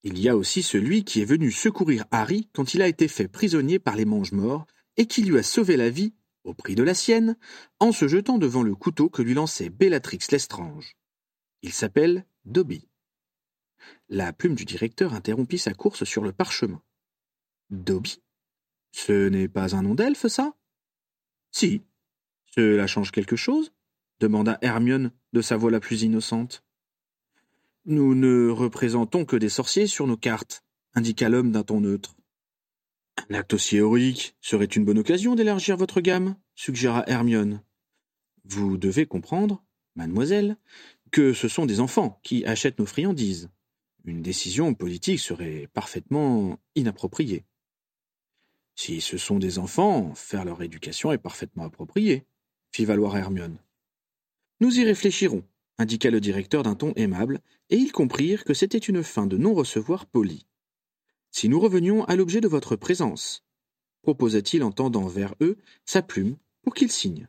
Il 0.05 0.19
y 0.19 0.29
a 0.29 0.37
aussi 0.37 0.63
celui 0.63 1.05
qui 1.05 1.21
est 1.21 1.25
venu 1.25 1.51
secourir 1.51 2.05
Harry 2.11 2.49
quand 2.53 2.75
il 2.75 2.83
a 2.83 2.89
été 2.89 3.09
fait 3.09 3.29
prisonnier 3.29 3.79
par 3.79 3.97
les 3.97 4.05
mange-morts 4.05 4.67
et 4.97 5.07
qui 5.07 5.23
lui 5.23 5.39
a 5.39 5.43
sauvé 5.43 5.77
la 5.77 5.91
vie, 5.91 6.15
au 6.45 6.55
prix 6.55 6.75
de 6.75 6.83
la 6.83 6.95
sienne, 6.95 7.37
en 7.81 7.93
se 7.93 8.07
jetant 8.09 8.39
devant 8.39 8.63
le 8.63 8.75
couteau 8.75 9.09
que 9.09 9.23
lui 9.23 9.35
lançait 9.35 9.71
Bellatrix 9.71 10.21
Lestrange. 10.31 10.97
Il 11.63 11.73
s'appelle 11.73 12.25
Dobby. 12.45 12.89
La 14.09 14.33
plume 14.33 14.55
du 14.55 14.65
directeur 14.65 15.15
interrompit 15.15 15.59
sa 15.59 15.75
course 15.75 16.05
sur 16.05 16.23
le 16.23 16.33
parchemin. 16.33 16.83
Dobby? 17.71 18.23
Ce 18.93 19.29
n'est 19.29 19.49
pas 19.49 19.75
un 19.75 19.83
nom 19.83 19.95
d'elfe, 19.95 20.27
ça? 20.29 20.55
Si. 21.51 21.83
Cela 22.47 22.87
change 22.87 23.11
quelque 23.11 23.37
chose? 23.37 23.73
demanda 24.21 24.59
Hermione 24.63 25.13
de 25.33 25.43
sa 25.43 25.57
voix 25.57 25.71
la 25.71 25.81
plus 25.81 26.03
innocente. 26.03 26.65
Nous 27.91 28.15
ne 28.15 28.51
représentons 28.51 29.25
que 29.25 29.37
des 29.37 29.49
sorciers 29.49 29.87
sur 29.87 30.07
nos 30.07 30.19
cartes, 30.19 30.63
indiqua 30.93 31.31
l'homme 31.31 31.53
d'un 31.53 31.63
ton 31.63 31.81
neutre. 31.81 32.17
Un 33.31 33.35
acte 33.35 33.55
aussi 33.55 33.79
héroïque 33.79 34.37
serait 34.43 34.67
une 34.67 34.85
bonne 34.85 34.99
occasion 34.99 35.35
d'élargir 35.35 35.79
votre 35.79 36.03
gamme, 36.03 36.37
suggéra 36.55 37.03
Hermione. 37.07 37.63
Vous 38.45 38.77
devez 38.77 39.07
comprendre, 39.07 39.65
mademoiselle, 39.97 40.59
que 41.13 41.33
ce 41.33 41.49
sont 41.49 41.65
des 41.65 41.81
enfants 41.81 42.21
qui 42.23 42.45
achètent 42.45 42.79
nos 42.79 42.85
friandises. 42.85 43.49
Une 44.05 44.21
décision 44.21 44.75
politique 44.75 45.21
serait 45.21 45.67
parfaitement 45.73 46.61
inappropriée. 46.75 47.47
Si 48.75 49.01
ce 49.01 49.17
sont 49.17 49.39
des 49.39 49.59
enfants, 49.59 50.15
faire 50.15 50.45
leur 50.45 50.61
éducation 50.61 51.11
est 51.11 51.17
parfaitement 51.17 51.65
approprié, 51.65 52.27
fit 52.71 52.85
valoir 52.85 53.17
Hermione. 53.17 53.57
Nous 54.61 54.79
y 54.79 54.85
réfléchirons, 54.85 55.43
indiqua 55.79 56.11
le 56.11 56.21
directeur 56.21 56.63
d'un 56.63 56.75
ton 56.75 56.93
aimable, 56.95 57.41
et 57.71 57.77
ils 57.77 57.93
comprirent 57.93 58.45
que 58.45 58.55
c'était 58.55 58.79
une 58.79 59.03
fin 59.03 59.27
de 59.27 59.37
non-recevoir 59.37 60.07
poli. 60.07 60.47
Si 61.31 61.49
nous 61.49 61.61
revenions 61.61 62.05
à 62.05 62.17
l'objet 62.17 62.41
de 62.41 62.49
votre 62.49 62.77
présence, 62.77 63.45
proposa-t-il 64.03 64.63
en 64.63 64.73
tendant 64.73 65.07
vers 65.07 65.35
eux 65.41 65.57
sa 65.85 66.03
plume 66.03 66.37
pour 66.63 66.75
qu'ils 66.75 66.93
signent. 66.93 67.29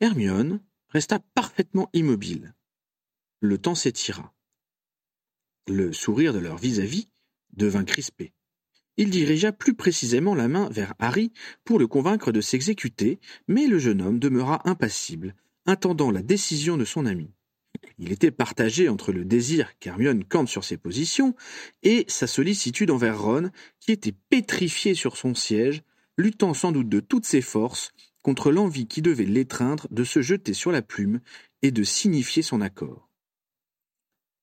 Hermione 0.00 0.60
resta 0.88 1.18
parfaitement 1.34 1.90
immobile. 1.92 2.54
Le 3.40 3.58
temps 3.58 3.74
s'étira. 3.74 4.34
Le 5.66 5.92
sourire 5.92 6.32
de 6.32 6.38
leur 6.38 6.56
vis-à-vis 6.56 7.08
devint 7.52 7.84
crispé. 7.84 8.32
Il 8.96 9.10
dirigea 9.10 9.52
plus 9.52 9.74
précisément 9.74 10.34
la 10.34 10.48
main 10.48 10.68
vers 10.70 10.94
Harry 10.98 11.32
pour 11.64 11.78
le 11.78 11.86
convaincre 11.86 12.32
de 12.32 12.40
s'exécuter, 12.40 13.20
mais 13.46 13.66
le 13.66 13.78
jeune 13.78 14.02
homme 14.02 14.18
demeura 14.18 14.68
impassible, 14.68 15.36
attendant 15.68 16.10
la 16.10 16.22
décision 16.22 16.76
de 16.76 16.84
son 16.84 17.06
ami. 17.06 17.30
Il 17.98 18.10
était 18.10 18.30
partagé 18.30 18.88
entre 18.88 19.12
le 19.12 19.24
désir 19.24 19.78
qu'Hermione 19.78 20.24
campe 20.24 20.48
sur 20.48 20.64
ses 20.64 20.78
positions 20.78 21.34
et 21.82 22.04
sa 22.08 22.26
sollicitude 22.26 22.90
envers 22.90 23.20
Ron, 23.20 23.50
qui 23.78 23.92
était 23.92 24.14
pétrifié 24.30 24.94
sur 24.94 25.16
son 25.16 25.34
siège, 25.34 25.82
luttant 26.16 26.54
sans 26.54 26.72
doute 26.72 26.88
de 26.88 27.00
toutes 27.00 27.26
ses 27.26 27.42
forces 27.42 27.92
contre 28.22 28.50
l'envie 28.50 28.86
qui 28.86 29.02
devait 29.02 29.24
l'étreindre 29.24 29.86
de 29.90 30.04
se 30.04 30.22
jeter 30.22 30.54
sur 30.54 30.72
la 30.72 30.82
plume 30.82 31.20
et 31.62 31.70
de 31.70 31.82
signifier 31.82 32.42
son 32.42 32.60
accord. 32.60 33.08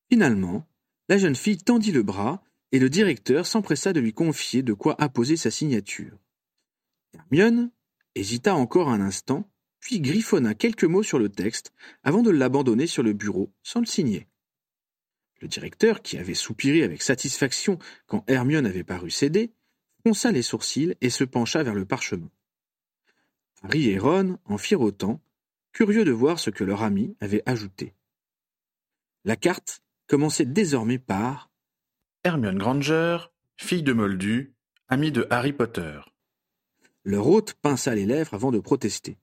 Finalement, 0.09 0.67
la 1.09 1.17
jeune 1.17 1.35
fille 1.35 1.57
tendit 1.57 1.91
le 1.91 2.03
bras 2.03 2.43
et 2.71 2.79
le 2.79 2.89
directeur 2.89 3.45
s'empressa 3.45 3.93
de 3.93 3.99
lui 3.99 4.13
confier 4.13 4.61
de 4.61 4.73
quoi 4.73 4.95
apposer 5.01 5.37
sa 5.37 5.51
signature. 5.51 6.17
Hermione 7.13 7.71
hésita 8.15 8.55
encore 8.55 8.89
un 8.89 9.01
instant, 9.01 9.49
puis 9.85 10.01
griffonna 10.01 10.55
quelques 10.55 10.83
mots 10.83 11.03
sur 11.03 11.19
le 11.19 11.29
texte 11.29 11.71
avant 12.03 12.23
de 12.23 12.31
l'abandonner 12.31 12.87
sur 12.87 13.03
le 13.03 13.13
bureau 13.13 13.53
sans 13.61 13.81
le 13.81 13.85
signer. 13.85 14.27
Le 15.41 15.47
directeur, 15.47 16.01
qui 16.01 16.17
avait 16.17 16.33
soupiré 16.33 16.81
avec 16.81 17.03
satisfaction 17.03 17.77
quand 18.07 18.27
Hermione 18.27 18.65
avait 18.65 18.83
paru 18.83 19.11
céder, 19.11 19.51
fronça 19.99 20.31
les 20.31 20.41
sourcils 20.41 20.95
et 21.01 21.11
se 21.11 21.23
pencha 21.23 21.61
vers 21.61 21.75
le 21.75 21.85
parchemin. 21.85 22.31
Harry 23.61 23.89
et 23.89 23.99
Ron 23.99 24.39
en 24.45 24.57
firent 24.57 24.81
autant, 24.81 25.21
curieux 25.71 26.03
de 26.03 26.11
voir 26.11 26.39
ce 26.39 26.49
que 26.49 26.63
leur 26.63 26.81
ami 26.81 27.15
avait 27.19 27.43
ajouté. 27.45 27.93
La 29.23 29.35
carte 29.35 29.83
commençait 30.07 30.45
désormais 30.45 30.97
par 30.97 31.51
Hermione 32.23 32.57
Granger, 32.57 33.19
fille 33.55 33.83
de 33.83 33.93
Moldu, 33.93 34.55
amie 34.87 35.11
de 35.11 35.27
Harry 35.29 35.53
Potter. 35.53 35.99
Leur 37.03 37.27
hôte 37.27 37.53
pinça 37.53 37.93
les 37.93 38.07
lèvres 38.07 38.33
avant 38.33 38.51
de 38.51 38.57
protester. 38.57 39.19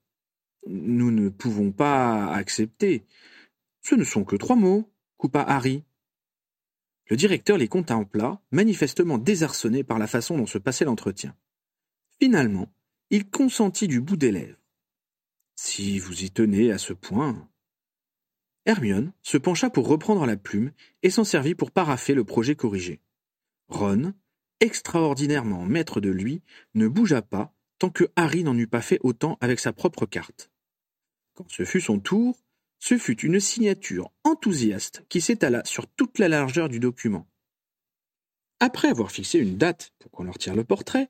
Nous 0.66 1.10
ne 1.10 1.28
pouvons 1.28 1.72
pas 1.72 2.32
accepter. 2.32 3.04
Ce 3.82 3.94
ne 3.94 4.04
sont 4.04 4.24
que 4.24 4.36
trois 4.36 4.56
mots, 4.56 4.90
coupa 5.16 5.42
Harry. 5.42 5.82
Le 7.08 7.16
directeur 7.16 7.58
les 7.58 7.68
contempla, 7.68 8.40
manifestement 8.52 9.18
désarçonné 9.18 9.82
par 9.82 9.98
la 9.98 10.06
façon 10.06 10.38
dont 10.38 10.46
se 10.46 10.58
passait 10.58 10.84
l'entretien. 10.84 11.34
Finalement, 12.20 12.72
il 13.10 13.28
consentit 13.28 13.88
du 13.88 14.00
bout 14.00 14.16
des 14.16 14.30
lèvres. 14.30 14.58
Si 15.56 15.98
vous 15.98 16.22
y 16.22 16.30
tenez 16.30 16.72
à 16.72 16.78
ce 16.78 16.92
point. 16.92 17.48
Hermione 18.64 19.12
se 19.22 19.36
pencha 19.36 19.68
pour 19.70 19.88
reprendre 19.88 20.24
la 20.24 20.36
plume 20.36 20.70
et 21.02 21.10
s'en 21.10 21.24
servit 21.24 21.56
pour 21.56 21.72
paraffer 21.72 22.14
le 22.14 22.24
projet 22.24 22.54
corrigé. 22.54 23.00
Ron, 23.68 24.14
extraordinairement 24.60 25.64
maître 25.64 26.00
de 26.00 26.10
lui, 26.10 26.42
ne 26.74 26.86
bougea 26.86 27.22
pas 27.22 27.52
tant 27.78 27.90
que 27.90 28.04
Harry 28.14 28.44
n'en 28.44 28.56
eut 28.56 28.68
pas 28.68 28.80
fait 28.80 29.00
autant 29.02 29.38
avec 29.40 29.58
sa 29.58 29.72
propre 29.72 30.06
carte. 30.06 30.51
Quand 31.34 31.50
ce 31.50 31.64
fut 31.64 31.80
son 31.80 31.98
tour, 31.98 32.38
ce 32.78 32.98
fut 32.98 33.20
une 33.20 33.40
signature 33.40 34.10
enthousiaste 34.24 35.04
qui 35.08 35.20
s'étala 35.20 35.64
sur 35.64 35.86
toute 35.86 36.18
la 36.18 36.28
largeur 36.28 36.68
du 36.68 36.80
document. 36.80 37.26
Après 38.60 38.88
avoir 38.88 39.10
fixé 39.10 39.38
une 39.38 39.56
date 39.56 39.92
pour 39.98 40.10
qu'on 40.10 40.24
leur 40.24 40.38
tire 40.38 40.54
le 40.54 40.64
portrait, 40.64 41.08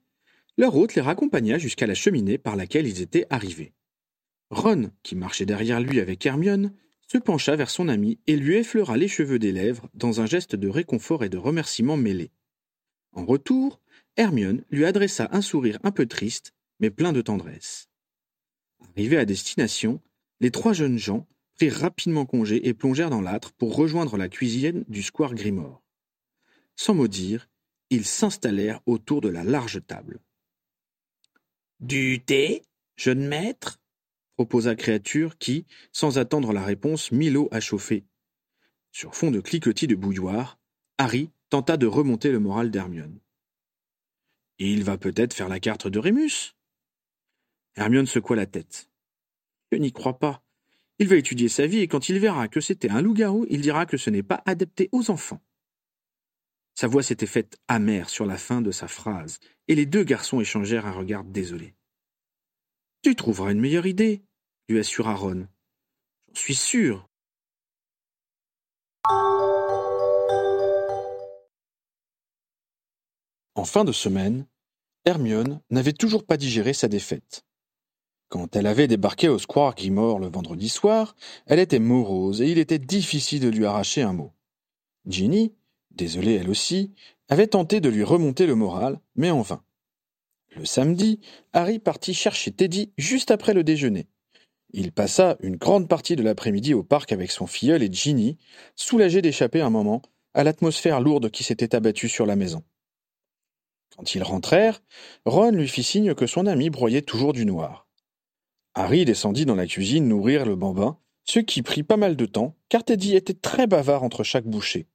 leur 0.56 0.76
hôte 0.76 0.94
les 0.94 1.02
raccompagna 1.02 1.58
jusqu'à 1.58 1.86
la 1.86 1.94
cheminée 1.94 2.38
par 2.38 2.56
laquelle 2.56 2.86
ils 2.86 3.00
étaient 3.00 3.26
arrivés. 3.30 3.72
Ron, 4.50 4.90
qui 5.02 5.16
marchait 5.16 5.46
derrière 5.46 5.80
lui 5.80 5.98
avec 5.98 6.24
Hermione, 6.24 6.74
se 7.08 7.18
pencha 7.18 7.56
vers 7.56 7.70
son 7.70 7.88
ami 7.88 8.18
et 8.26 8.36
lui 8.36 8.56
effleura 8.56 8.96
les 8.96 9.08
cheveux 9.08 9.38
des 9.38 9.52
lèvres 9.52 9.88
dans 9.94 10.20
un 10.20 10.26
geste 10.26 10.56
de 10.56 10.68
réconfort 10.68 11.24
et 11.24 11.28
de 11.28 11.38
remerciement 11.38 11.96
mêlé. 11.96 12.30
En 13.12 13.24
retour, 13.24 13.80
Hermione 14.16 14.64
lui 14.70 14.84
adressa 14.84 15.28
un 15.32 15.42
sourire 15.42 15.78
un 15.82 15.90
peu 15.90 16.06
triste, 16.06 16.54
mais 16.80 16.90
plein 16.90 17.12
de 17.12 17.22
tendresse. 17.22 17.88
Arrivés 18.90 19.18
à 19.18 19.24
destination, 19.24 20.00
les 20.42 20.50
trois 20.50 20.72
jeunes 20.72 20.98
gens 20.98 21.28
prirent 21.54 21.78
rapidement 21.78 22.26
congé 22.26 22.68
et 22.68 22.74
plongèrent 22.74 23.10
dans 23.10 23.20
l'âtre 23.20 23.52
pour 23.52 23.76
rejoindre 23.76 24.16
la 24.16 24.28
cuisine 24.28 24.84
du 24.88 25.00
square 25.00 25.34
Grimore. 25.34 25.82
Sans 26.74 26.94
mot 26.94 27.06
dire, 27.06 27.48
ils 27.90 28.04
s'installèrent 28.04 28.80
autour 28.86 29.20
de 29.20 29.28
la 29.28 29.44
large 29.44 29.80
table. 29.86 30.18
Du 31.78 32.20
thé, 32.26 32.62
jeune 32.96 33.24
maître? 33.24 33.80
proposa 34.34 34.74
Créature 34.74 35.38
qui, 35.38 35.64
sans 35.92 36.18
attendre 36.18 36.52
la 36.52 36.64
réponse, 36.64 37.12
mit 37.12 37.30
l'eau 37.30 37.48
à 37.52 37.60
chauffer. 37.60 38.04
Sur 38.90 39.14
fond 39.14 39.30
de 39.30 39.40
cliquetis 39.40 39.86
de 39.86 39.94
bouilloire, 39.94 40.58
Harry 40.98 41.30
tenta 41.50 41.76
de 41.76 41.86
remonter 41.86 42.32
le 42.32 42.40
moral 42.40 42.72
d'Hermione. 42.72 43.20
Il 44.58 44.82
va 44.82 44.98
peut-être 44.98 45.34
faire 45.34 45.48
la 45.48 45.60
carte 45.60 45.86
de 45.86 46.00
Rémus 46.00 46.56
Hermione 47.76 48.06
secoua 48.06 48.36
la 48.36 48.46
tête. 48.46 48.91
Je 49.72 49.78
n'y 49.78 49.90
crois 49.90 50.18
pas. 50.18 50.44
Il 50.98 51.08
va 51.08 51.16
étudier 51.16 51.48
sa 51.48 51.66
vie 51.66 51.78
et 51.78 51.88
quand 51.88 52.10
il 52.10 52.18
verra 52.18 52.46
que 52.46 52.60
c'était 52.60 52.90
un 52.90 53.00
loup-garou, 53.00 53.46
il 53.48 53.62
dira 53.62 53.86
que 53.86 53.96
ce 53.96 54.10
n'est 54.10 54.22
pas 54.22 54.42
adapté 54.44 54.90
aux 54.92 55.10
enfants. 55.10 55.40
Sa 56.74 56.88
voix 56.88 57.02
s'était 57.02 57.26
faite 57.26 57.58
amère 57.68 58.10
sur 58.10 58.26
la 58.26 58.36
fin 58.36 58.60
de 58.60 58.70
sa 58.70 58.86
phrase, 58.86 59.40
et 59.68 59.74
les 59.74 59.86
deux 59.86 60.04
garçons 60.04 60.40
échangèrent 60.40 60.86
un 60.86 60.92
regard 60.92 61.24
désolé. 61.24 61.74
Tu 63.02 63.16
trouveras 63.16 63.52
une 63.52 63.60
meilleure 63.60 63.86
idée, 63.86 64.22
lui 64.68 64.78
assura 64.78 65.14
Ron. 65.14 65.48
J'en 66.34 66.40
suis 66.40 66.54
sûr. 66.54 67.08
En 73.54 73.64
fin 73.64 73.84
de 73.84 73.92
semaine, 73.92 74.46
Hermione 75.06 75.62
n'avait 75.70 75.92
toujours 75.94 76.26
pas 76.26 76.36
digéré 76.36 76.74
sa 76.74 76.88
défaite. 76.88 77.46
Quand 78.32 78.56
elle 78.56 78.66
avait 78.66 78.88
débarqué 78.88 79.28
au 79.28 79.38
Square 79.38 79.74
Grimore 79.74 80.18
le 80.18 80.26
vendredi 80.26 80.70
soir, 80.70 81.14
elle 81.44 81.58
était 81.58 81.78
morose 81.78 82.40
et 82.40 82.50
il 82.50 82.58
était 82.58 82.78
difficile 82.78 83.40
de 83.40 83.50
lui 83.50 83.66
arracher 83.66 84.00
un 84.00 84.14
mot. 84.14 84.32
Ginny, 85.04 85.52
désolée 85.90 86.36
elle 86.36 86.48
aussi, 86.48 86.94
avait 87.28 87.48
tenté 87.48 87.82
de 87.82 87.90
lui 87.90 88.02
remonter 88.02 88.46
le 88.46 88.54
moral, 88.54 88.98
mais 89.16 89.30
en 89.30 89.42
vain. 89.42 89.62
Le 90.56 90.64
samedi, 90.64 91.20
Harry 91.52 91.78
partit 91.78 92.14
chercher 92.14 92.52
Teddy 92.52 92.94
juste 92.96 93.30
après 93.30 93.52
le 93.52 93.64
déjeuner. 93.64 94.08
Il 94.70 94.92
passa 94.92 95.36
une 95.40 95.56
grande 95.56 95.86
partie 95.86 96.16
de 96.16 96.22
l'après-midi 96.22 96.72
au 96.72 96.82
parc 96.82 97.12
avec 97.12 97.30
son 97.32 97.46
filleul 97.46 97.82
et 97.82 97.92
Ginny, 97.92 98.38
soulagé 98.76 99.20
d'échapper 99.20 99.60
un 99.60 99.68
moment 99.68 100.00
à 100.32 100.42
l'atmosphère 100.42 101.02
lourde 101.02 101.30
qui 101.30 101.44
s'était 101.44 101.74
abattue 101.74 102.08
sur 102.08 102.24
la 102.24 102.36
maison. 102.36 102.62
Quand 103.94 104.14
ils 104.14 104.22
rentrèrent, 104.22 104.82
Ron 105.26 105.50
lui 105.50 105.68
fit 105.68 105.82
signe 105.82 106.14
que 106.14 106.26
son 106.26 106.46
ami 106.46 106.70
broyait 106.70 107.02
toujours 107.02 107.34
du 107.34 107.44
noir. 107.44 107.86
Harry 108.74 109.04
descendit 109.04 109.44
dans 109.44 109.54
la 109.54 109.66
cuisine 109.66 110.08
nourrir 110.08 110.46
le 110.46 110.56
bambin, 110.56 110.98
ce 111.24 111.38
qui 111.38 111.62
prit 111.62 111.82
pas 111.82 111.96
mal 111.96 112.16
de 112.16 112.26
temps, 112.26 112.56
car 112.68 112.84
Teddy 112.84 113.16
était 113.16 113.34
très 113.34 113.66
bavard 113.66 114.02
entre 114.02 114.24
chaque 114.24 114.46
bouchée. 114.46 114.86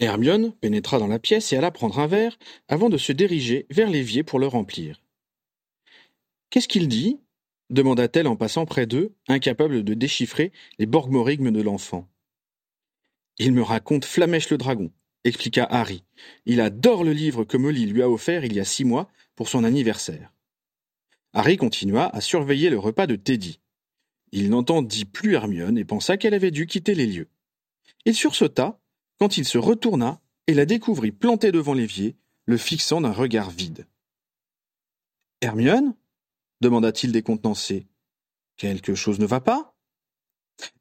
Hermione 0.00 0.52
pénétra 0.60 0.98
dans 0.98 1.06
la 1.06 1.18
pièce 1.18 1.52
et 1.52 1.56
alla 1.56 1.70
prendre 1.70 1.98
un 1.98 2.06
verre 2.06 2.38
avant 2.68 2.88
de 2.88 2.96
se 2.96 3.12
diriger 3.12 3.66
vers 3.70 3.90
l'évier 3.90 4.22
pour 4.22 4.38
le 4.38 4.46
remplir. 4.46 5.02
Qu'est-ce 6.50 6.68
qu'il 6.68 6.88
dit? 6.88 7.20
demanda-t-elle 7.68 8.26
en 8.26 8.34
passant 8.34 8.66
près 8.66 8.86
d'eux, 8.86 9.14
incapable 9.28 9.84
de 9.84 9.94
déchiffrer 9.94 10.50
les 10.80 10.86
borgmorigmes 10.86 11.52
de 11.52 11.62
l'enfant. 11.62 12.08
Il 13.38 13.52
me 13.52 13.62
raconte 13.62 14.04
Flamèche 14.04 14.50
le 14.50 14.58
dragon, 14.58 14.90
expliqua 15.22 15.64
Harry. 15.70 16.02
Il 16.46 16.60
adore 16.60 17.04
le 17.04 17.12
livre 17.12 17.44
que 17.44 17.56
Molly 17.56 17.86
lui 17.86 18.02
a 18.02 18.10
offert 18.10 18.44
il 18.44 18.54
y 18.54 18.60
a 18.60 18.64
six 18.64 18.84
mois 18.84 19.08
pour 19.36 19.48
son 19.48 19.62
anniversaire. 19.62 20.32
Harry 21.32 21.56
continua 21.56 22.08
à 22.14 22.20
surveiller 22.20 22.70
le 22.70 22.78
repas 22.78 23.06
de 23.06 23.16
Teddy. 23.16 23.60
Il 24.32 24.50
n'entendit 24.50 25.04
plus 25.04 25.34
Hermione 25.34 25.78
et 25.78 25.84
pensa 25.84 26.16
qu'elle 26.16 26.34
avait 26.34 26.50
dû 26.50 26.66
quitter 26.66 26.94
les 26.94 27.06
lieux. 27.06 27.28
Il 28.04 28.14
sursauta 28.14 28.80
quand 29.18 29.36
il 29.36 29.44
se 29.44 29.58
retourna 29.58 30.20
et 30.46 30.54
la 30.54 30.66
découvrit 30.66 31.12
plantée 31.12 31.52
devant 31.52 31.74
l'évier, 31.74 32.16
le 32.46 32.56
fixant 32.56 33.00
d'un 33.00 33.12
regard 33.12 33.50
vide. 33.50 33.86
Hermione? 35.40 35.94
demanda-t-il 36.60 37.12
décontenancé. 37.12 37.86
Quelque 38.56 38.94
chose 38.94 39.18
ne 39.18 39.26
va 39.26 39.40
pas? 39.40 39.74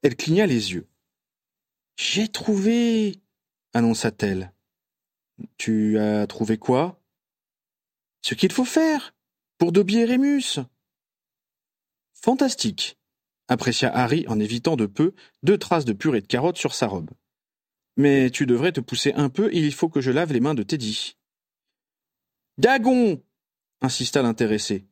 Elle 0.02 0.16
cligna 0.16 0.46
les 0.46 0.74
yeux. 0.74 0.88
J'ai 1.98 2.28
trouvé 2.28 3.22
annonça-t-elle. 3.74 4.52
Tu 5.58 5.98
as 6.00 6.28
trouvé 6.28 6.58
quoi? 6.58 7.00
Ce 8.22 8.34
qu'il 8.34 8.52
faut 8.52 8.66
faire 8.66 9.14
pour 9.60 9.74
Dobby 9.74 9.98
et 9.98 10.06
Rémus. 10.06 10.62
Fantastique, 12.14 12.98
apprécia 13.50 13.90
Harry 13.94 14.26
en 14.30 14.40
évitant 14.40 14.78
de 14.78 14.86
peu 14.86 15.14
deux 15.44 15.58
traces 15.58 15.84
de 15.84 15.92
purée 15.92 16.22
de 16.22 16.28
carottes 16.28 16.58
sur 16.58 16.74
sa 16.74 16.88
robe. 16.88 17.12
Mais 17.98 18.32
tu 18.32 18.46
devrais 18.46 18.72
te 18.72 18.80
pousser 18.80 19.12
un 19.14 19.30
peu 19.30 19.54
et 19.54 19.60
il 19.60 19.74
faut 19.74 19.90
que 19.90 20.00
je 20.00 20.12
lave 20.12 20.32
les 20.32 20.40
mains 20.40 20.54
de 20.54 20.64
Teddy. 20.64 21.18
Dagon 22.58 23.22
insista 23.82 24.22
l'intéressé. 24.22 24.88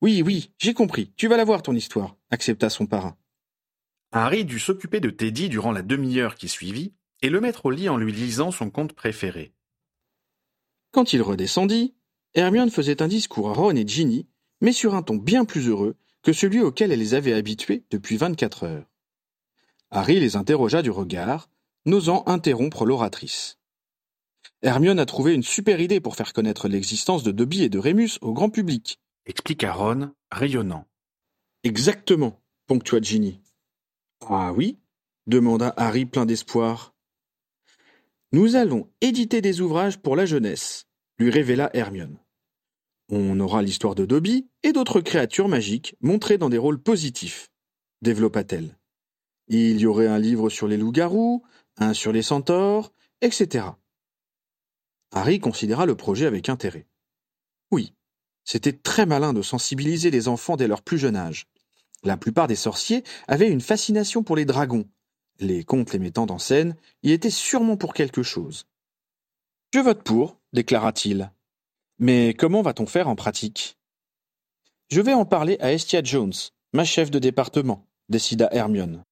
Oui, 0.00 0.22
oui, 0.22 0.52
j'ai 0.58 0.74
compris. 0.74 1.12
Tu 1.16 1.26
vas 1.26 1.36
la 1.36 1.44
voir, 1.44 1.62
ton 1.62 1.74
histoire, 1.74 2.16
accepta 2.30 2.70
son 2.70 2.86
parrain. 2.86 3.16
Harry 4.12 4.44
dut 4.44 4.60
s'occuper 4.60 5.00
de 5.00 5.10
Teddy 5.10 5.48
durant 5.48 5.72
la 5.72 5.82
demi-heure 5.82 6.36
qui 6.36 6.48
suivit 6.48 6.94
et 7.20 7.30
le 7.30 7.40
mettre 7.40 7.66
au 7.66 7.70
lit 7.72 7.88
en 7.88 7.96
lui 7.96 8.12
lisant 8.12 8.52
son 8.52 8.70
conte 8.70 8.92
préféré. 8.92 9.52
Quand 10.92 11.12
il 11.12 11.22
redescendit, 11.22 11.96
Hermione 12.34 12.70
faisait 12.70 13.02
un 13.02 13.08
discours 13.08 13.50
à 13.50 13.52
Ron 13.52 13.76
et 13.76 13.86
Ginny, 13.86 14.26
mais 14.60 14.72
sur 14.72 14.94
un 14.94 15.02
ton 15.02 15.16
bien 15.16 15.44
plus 15.44 15.68
heureux 15.68 15.96
que 16.22 16.32
celui 16.32 16.60
auquel 16.60 16.92
elle 16.92 16.98
les 16.98 17.14
avait 17.14 17.34
habitués 17.34 17.84
depuis 17.90 18.16
vingt-quatre 18.16 18.64
heures. 18.64 18.86
Harry 19.90 20.18
les 20.18 20.36
interrogea 20.36 20.80
du 20.80 20.90
regard, 20.90 21.50
n'osant 21.84 22.22
interrompre 22.26 22.86
l'oratrice. 22.86 23.58
Hermione 24.62 25.00
a 25.00 25.06
trouvé 25.06 25.34
une 25.34 25.42
super 25.42 25.80
idée 25.80 26.00
pour 26.00 26.16
faire 26.16 26.32
connaître 26.32 26.68
l'existence 26.68 27.22
de 27.22 27.32
Dobby 27.32 27.64
et 27.64 27.68
de 27.68 27.78
Rémus 27.78 28.18
au 28.22 28.32
grand 28.32 28.48
public, 28.48 29.00
expliqua 29.26 29.72
Ron, 29.72 30.12
rayonnant. 30.30 30.86
Exactement, 31.64 32.40
ponctua 32.66 33.00
Ginny. 33.02 33.40
Ah 34.26 34.52
oui? 34.52 34.78
demanda 35.26 35.74
Harry 35.76 36.06
plein 36.06 36.26
d'espoir. 36.26 36.94
Nous 38.32 38.56
allons 38.56 38.88
éditer 39.00 39.40
des 39.40 39.60
ouvrages 39.60 39.98
pour 39.98 40.16
la 40.16 40.24
jeunesse, 40.24 40.86
lui 41.18 41.30
révéla 41.30 41.70
Hermione. 41.74 42.18
On 43.10 43.38
aura 43.40 43.62
l'histoire 43.62 43.94
de 43.94 44.06
Dobby 44.06 44.48
et 44.62 44.72
d'autres 44.72 45.00
créatures 45.00 45.48
magiques 45.48 45.96
montrées 46.00 46.38
dans 46.38 46.48
des 46.48 46.58
rôles 46.58 46.82
positifs, 46.82 47.50
développa-t-elle. 48.00 48.78
Il 49.48 49.80
y 49.80 49.86
aurait 49.86 50.06
un 50.06 50.18
livre 50.18 50.48
sur 50.48 50.68
les 50.68 50.76
loups-garous, 50.76 51.42
un 51.76 51.94
sur 51.94 52.12
les 52.12 52.22
centaures, 52.22 52.92
etc. 53.20 53.66
Harry 55.10 55.40
considéra 55.40 55.84
le 55.84 55.94
projet 55.94 56.26
avec 56.26 56.48
intérêt. 56.48 56.86
Oui, 57.70 57.92
c'était 58.44 58.72
très 58.72 59.06
malin 59.06 59.32
de 59.32 59.42
sensibiliser 59.42 60.10
les 60.10 60.28
enfants 60.28 60.56
dès 60.56 60.68
leur 60.68 60.82
plus 60.82 60.98
jeune 60.98 61.16
âge. 61.16 61.46
La 62.02 62.16
plupart 62.16 62.48
des 62.48 62.56
sorciers 62.56 63.04
avaient 63.28 63.50
une 63.50 63.60
fascination 63.60 64.22
pour 64.22 64.36
les 64.36 64.44
dragons. 64.44 64.88
Les 65.38 65.64
contes 65.64 65.92
les 65.92 65.98
mettant 65.98 66.26
en 66.30 66.38
scène 66.38 66.76
y 67.02 67.12
étaient 67.12 67.30
sûrement 67.30 67.76
pour 67.76 67.94
quelque 67.94 68.22
chose. 68.22 68.66
Je 69.72 69.80
vote 69.80 70.02
pour, 70.02 70.40
déclara-t-il. 70.52 71.30
Mais 71.98 72.34
comment 72.34 72.62
va-t-on 72.62 72.86
faire 72.86 73.08
en 73.08 73.16
pratique? 73.16 73.78
Je 74.90 75.00
vais 75.00 75.14
en 75.14 75.24
parler 75.24 75.56
à 75.60 75.72
Estia 75.72 76.02
Jones, 76.02 76.32
ma 76.72 76.84
chef 76.84 77.10
de 77.10 77.18
département, 77.18 77.86
décida 78.08 78.48
Hermione. 78.52 79.04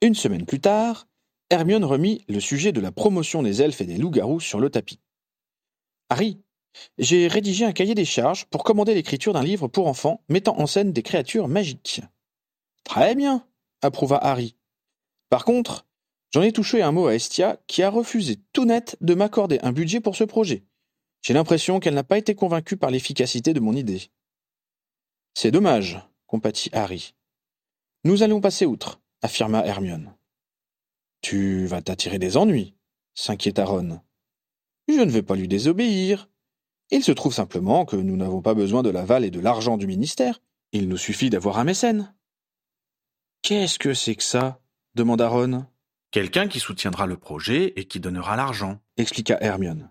Une 0.00 0.14
semaine 0.14 0.46
plus 0.46 0.60
tard, 0.60 1.08
Hermione 1.50 1.84
remit 1.84 2.24
le 2.28 2.40
sujet 2.40 2.72
de 2.72 2.80
la 2.80 2.92
promotion 2.92 3.42
des 3.42 3.62
elfes 3.62 3.80
et 3.80 3.86
des 3.86 3.96
loups-garous 3.96 4.40
sur 4.40 4.60
le 4.60 4.70
tapis. 4.70 5.00
Harry, 6.08 6.40
j'ai 6.98 7.26
rédigé 7.26 7.64
un 7.64 7.72
cahier 7.72 7.94
des 7.94 8.04
charges 8.04 8.44
pour 8.46 8.64
commander 8.64 8.94
l'écriture 8.94 9.32
d'un 9.32 9.42
livre 9.42 9.66
pour 9.66 9.86
enfants 9.86 10.22
mettant 10.28 10.58
en 10.58 10.66
scène 10.66 10.92
des 10.92 11.02
créatures 11.02 11.48
magiques. 11.48 12.02
Très 12.84 13.14
bien, 13.14 13.46
approuva 13.82 14.18
Harry. 14.18 14.57
Par 15.28 15.44
contre, 15.44 15.86
j'en 16.32 16.42
ai 16.42 16.52
touché 16.52 16.82
un 16.82 16.92
mot 16.92 17.06
à 17.06 17.14
Estia 17.14 17.60
qui 17.66 17.82
a 17.82 17.90
refusé 17.90 18.40
tout 18.52 18.64
net 18.64 18.96
de 19.00 19.14
m'accorder 19.14 19.58
un 19.62 19.72
budget 19.72 20.00
pour 20.00 20.16
ce 20.16 20.24
projet. 20.24 20.64
J'ai 21.22 21.34
l'impression 21.34 21.80
qu'elle 21.80 21.94
n'a 21.94 22.04
pas 22.04 22.18
été 22.18 22.34
convaincue 22.34 22.76
par 22.76 22.90
l'efficacité 22.90 23.52
de 23.52 23.60
mon 23.60 23.74
idée. 23.74 24.10
C'est 25.34 25.50
dommage, 25.50 26.00
compatit 26.26 26.70
Harry. 26.72 27.14
Nous 28.04 28.22
allons 28.22 28.40
passer 28.40 28.66
outre, 28.66 29.00
affirma 29.22 29.64
Hermione. 29.64 30.14
Tu 31.20 31.66
vas 31.66 31.82
t'attirer 31.82 32.18
des 32.18 32.36
ennuis, 32.36 32.74
s'inquiéta 33.14 33.64
Ron. 33.64 34.00
Je 34.86 35.00
ne 35.00 35.10
vais 35.10 35.22
pas 35.22 35.34
lui 35.34 35.48
désobéir. 35.48 36.30
Il 36.90 37.04
se 37.04 37.12
trouve 37.12 37.34
simplement 37.34 37.84
que 37.84 37.96
nous 37.96 38.16
n'avons 38.16 38.40
pas 38.40 38.54
besoin 38.54 38.82
de 38.82 38.90
l'aval 38.90 39.24
et 39.24 39.30
de 39.30 39.40
l'argent 39.40 39.76
du 39.76 39.86
ministère. 39.86 40.40
Il 40.72 40.88
nous 40.88 40.96
suffit 40.96 41.28
d'avoir 41.28 41.58
un 41.58 41.64
mécène. 41.64 42.14
Qu'est-ce 43.42 43.78
que 43.78 43.94
c'est 43.94 44.14
que 44.14 44.22
ça? 44.22 44.60
Demanda 44.98 45.28
Ron. 45.28 45.64
Quelqu'un 46.10 46.48
qui 46.48 46.58
soutiendra 46.58 47.06
le 47.06 47.16
projet 47.16 47.72
et 47.76 47.86
qui 47.86 48.00
donnera 48.00 48.34
l'argent, 48.34 48.80
expliqua 48.96 49.38
Hermione. 49.40 49.90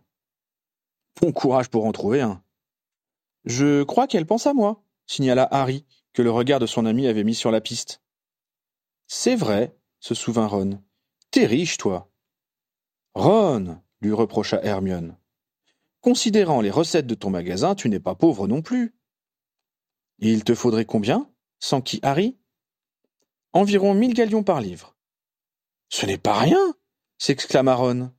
Bon 1.22 1.32
courage 1.32 1.70
pour 1.70 1.86
en 1.86 1.92
trouver 1.94 2.22
un. 2.22 2.44
Je 3.46 3.84
crois 3.84 4.08
qu'elle 4.08 4.26
pense 4.26 4.48
à 4.48 4.54
moi, 4.54 4.84
signala 5.06 5.48
Harry, 5.50 5.86
que 6.14 6.22
le 6.22 6.30
regard 6.30 6.60
de 6.60 6.66
son 6.66 6.86
ami 6.86 7.08
avait 7.08 7.24
mis 7.24 7.36
sur 7.36 7.52
la 7.52 7.62
piste. 7.62 8.02
C'est 9.08 9.36
vrai, 9.36 9.78
se 10.00 10.14
souvint 10.14 10.48
Ron. 10.48 10.84
T'es 11.32 11.46
riche, 11.46 11.78
toi. 11.78 12.12
Ron, 13.14 13.82
lui 14.02 14.12
reprocha 14.12 14.62
Hermione. 14.62 15.18
Considérant 16.02 16.60
les 16.60 16.72
recettes 16.72 17.08
de 17.08 17.16
ton 17.16 17.30
magasin, 17.30 17.76
tu 17.76 17.88
n'es 17.88 18.02
pas 18.02 18.16
pauvre 18.16 18.48
non 18.48 18.62
plus. 18.62 18.94
Il 20.20 20.44
te 20.44 20.54
faudrait 20.54 20.86
combien? 20.86 21.30
Qui 21.86 22.00
Harry 22.04 22.38
Environ 23.54 23.94
mille 23.94 24.14
galions 24.14 24.44
par 24.44 24.62
livre. 24.62 24.97
Ce 25.90 26.06
n'est 26.06 26.18
pas 26.18 26.40
rien 26.40 26.74
s'exclama 27.18 27.74
Ron. 27.76 28.12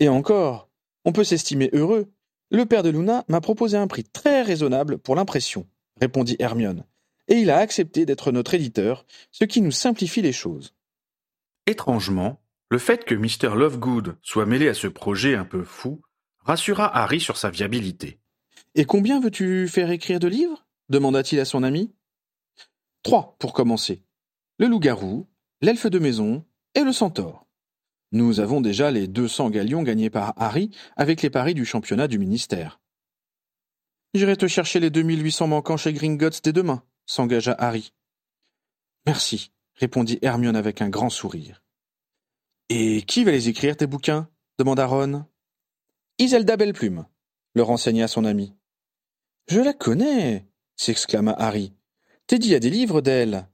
Et 0.00 0.08
encore, 0.08 0.68
on 1.04 1.12
peut 1.12 1.24
s'estimer 1.24 1.70
heureux. 1.72 2.12
Le 2.50 2.66
père 2.66 2.82
de 2.82 2.90
Luna 2.90 3.24
m'a 3.28 3.40
proposé 3.40 3.76
un 3.76 3.86
prix 3.86 4.04
très 4.04 4.42
raisonnable 4.42 4.98
pour 4.98 5.16
l'impression, 5.16 5.66
répondit 6.00 6.36
Hermione, 6.38 6.84
et 7.28 7.36
il 7.36 7.50
a 7.50 7.58
accepté 7.58 8.04
d'être 8.04 8.32
notre 8.32 8.54
éditeur, 8.54 9.06
ce 9.30 9.44
qui 9.44 9.62
nous 9.62 9.70
simplifie 9.70 10.20
les 10.20 10.32
choses. 10.32 10.74
Étrangement, 11.66 12.42
le 12.68 12.78
fait 12.78 13.04
que 13.04 13.14
Mr. 13.14 13.54
Lovegood 13.56 14.16
soit 14.22 14.46
mêlé 14.46 14.68
à 14.68 14.74
ce 14.74 14.86
projet 14.86 15.34
un 15.34 15.44
peu 15.44 15.64
fou 15.64 16.02
rassura 16.40 16.94
Harry 16.96 17.20
sur 17.20 17.36
sa 17.36 17.50
viabilité. 17.50 18.18
Et 18.74 18.84
combien 18.84 19.20
veux-tu 19.20 19.68
faire 19.68 19.90
écrire 19.90 20.20
de 20.20 20.28
livres? 20.28 20.66
demanda-t-il 20.88 21.40
à 21.40 21.44
son 21.44 21.62
ami. 21.62 21.94
Trois, 23.02 23.36
pour 23.38 23.52
commencer. 23.52 24.02
Le 24.58 24.66
loup-garou, 24.66 25.26
l'elfe 25.62 25.86
de 25.86 25.98
maison 25.98 26.44
et 26.74 26.84
le 26.84 26.92
centaure. 26.92 27.46
Nous 28.12 28.40
avons 28.40 28.60
déjà 28.60 28.90
les 28.90 29.08
deux 29.08 29.28
cents 29.28 29.50
galions 29.50 29.82
gagnés 29.82 30.10
par 30.10 30.34
Harry 30.36 30.70
avec 30.96 31.22
les 31.22 31.30
paris 31.30 31.54
du 31.54 31.64
championnat 31.64 32.08
du 32.08 32.18
ministère. 32.18 32.80
J'irai 34.14 34.36
te 34.36 34.46
chercher 34.46 34.80
les 34.80 34.90
deux 34.90 35.02
mille 35.02 35.24
huit 35.24 35.32
cents 35.32 35.46
manquants 35.46 35.78
chez 35.78 35.92
Gringotts 35.92 36.42
dès 36.44 36.52
demain, 36.52 36.82
s'engagea 37.06 37.54
Harry. 37.58 37.94
Merci, 39.06 39.52
répondit 39.74 40.18
Hermione 40.20 40.56
avec 40.56 40.82
un 40.82 40.90
grand 40.90 41.08
sourire. 41.08 41.62
Et 42.68 43.02
qui 43.02 43.24
va 43.24 43.32
les 43.32 43.48
écrire, 43.48 43.76
tes 43.76 43.86
bouquins? 43.86 44.28
demanda 44.58 44.86
Ron. 44.86 45.24
Iselda 46.18 46.56
Belleplume, 46.56 47.06
le 47.54 47.62
renseigna 47.62 48.06
son 48.06 48.24
ami. 48.24 48.54
Je 49.48 49.60
la 49.60 49.72
connais, 49.72 50.46
s'exclama 50.76 51.32
Harry. 51.32 51.72
Teddy 52.26 52.54
a 52.54 52.60
des 52.60 52.70
livres 52.70 53.00
d'elle. 53.00 53.48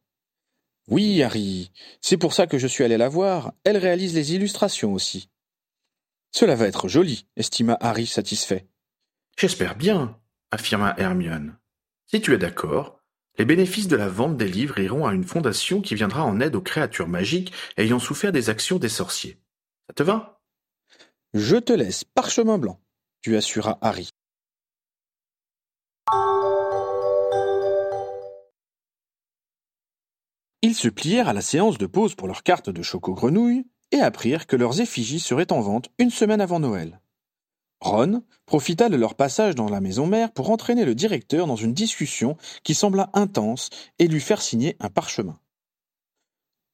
Oui, 0.88 1.22
Harry, 1.22 1.70
c'est 2.00 2.16
pour 2.16 2.32
ça 2.32 2.46
que 2.46 2.58
je 2.58 2.66
suis 2.66 2.82
allé 2.82 2.96
la 2.96 3.08
voir. 3.08 3.52
Elle 3.64 3.76
réalise 3.76 4.14
les 4.14 4.34
illustrations 4.34 4.94
aussi. 4.94 5.28
Cela 6.30 6.54
va 6.54 6.66
être 6.66 6.88
joli, 6.88 7.26
estima 7.36 7.76
Harry 7.80 8.06
satisfait. 8.06 8.66
J'espère 9.38 9.76
bien, 9.76 10.18
affirma 10.50 10.94
Hermione. 10.98 11.58
Si 12.06 12.20
tu 12.20 12.32
es 12.34 12.38
d'accord, 12.38 12.98
Les 13.38 13.44
bénéfices 13.44 13.86
de 13.86 13.96
la 13.96 14.08
vente 14.08 14.36
des 14.36 14.48
livres 14.48 14.80
iront 14.80 15.06
à 15.06 15.14
une 15.14 15.22
fondation 15.22 15.80
qui 15.80 15.94
viendra 15.94 16.24
en 16.24 16.40
aide 16.40 16.56
aux 16.56 16.60
créatures 16.60 17.06
magiques 17.06 17.52
ayant 17.76 18.00
souffert 18.00 18.32
des 18.32 18.50
actions 18.50 18.78
des 18.78 18.88
sorciers. 18.88 19.38
Ça 19.86 19.94
te 19.94 20.02
va? 20.02 20.40
Je 21.34 21.56
te 21.56 21.72
laisse 21.72 22.02
parchemin 22.02 22.58
blanc, 22.58 22.80
tu 23.20 23.36
assuras 23.36 23.78
Harry. 23.80 24.10
Ils 30.60 30.74
se 30.74 30.88
plièrent 30.88 31.28
à 31.28 31.32
la 31.32 31.40
séance 31.40 31.78
de 31.78 31.86
pause 31.86 32.16
pour 32.16 32.26
leurs 32.26 32.42
cartes 32.42 32.70
de 32.70 32.82
choco-grenouille 32.82 33.64
et 33.92 34.00
apprirent 34.00 34.46
que 34.46 34.56
leurs 34.56 34.80
effigies 34.80 35.20
seraient 35.20 35.52
en 35.52 35.60
vente 35.60 35.88
une 35.98 36.10
semaine 36.10 36.40
avant 36.40 36.58
Noël. 36.58 37.00
Ron 37.80 38.24
profita 38.44 38.88
de 38.88 38.96
leur 38.96 39.14
passage 39.14 39.54
dans 39.54 39.68
la 39.68 39.80
maison 39.80 40.06
mère 40.08 40.32
pour 40.32 40.50
entraîner 40.50 40.84
le 40.84 40.96
directeur 40.96 41.46
dans 41.46 41.56
une 41.56 41.74
discussion 41.74 42.36
qui 42.64 42.74
sembla 42.74 43.08
intense 43.12 43.70
et 44.00 44.08
lui 44.08 44.20
faire 44.20 44.42
signer 44.42 44.76
un 44.80 44.90
parchemin. 44.90 45.38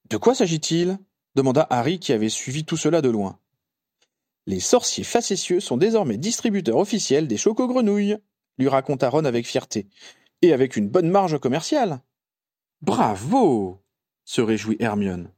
De 0.09 0.17
quoi 0.17 0.35
s'agit-il? 0.35 0.99
demanda 1.35 1.67
Harry 1.69 1.99
qui 1.99 2.13
avait 2.13 2.31
suivi 2.31 2.65
tout 2.65 2.79
cela 2.79 3.03
de 3.03 3.11
loin. 3.11 3.39
Les 4.47 4.61
sorciers 4.61 5.05
facétieux 5.05 5.61
sont 5.61 5.77
désormais 5.77 6.17
distributeurs 6.17 6.79
officiels 6.79 7.29
des 7.29 7.37
choco-grenouilles, 7.37 8.17
lui 8.59 8.69
raconta 8.69 9.11
Ron 9.11 9.25
avec 9.25 9.47
fierté, 9.47 9.89
et 10.41 10.55
avec 10.55 10.77
une 10.77 10.89
bonne 10.89 11.11
marge 11.11 11.39
commerciale. 11.39 12.01
Bravo 12.85 13.83
se 14.27 14.43
réjouit 14.43 14.77
Hermione. 14.79 15.33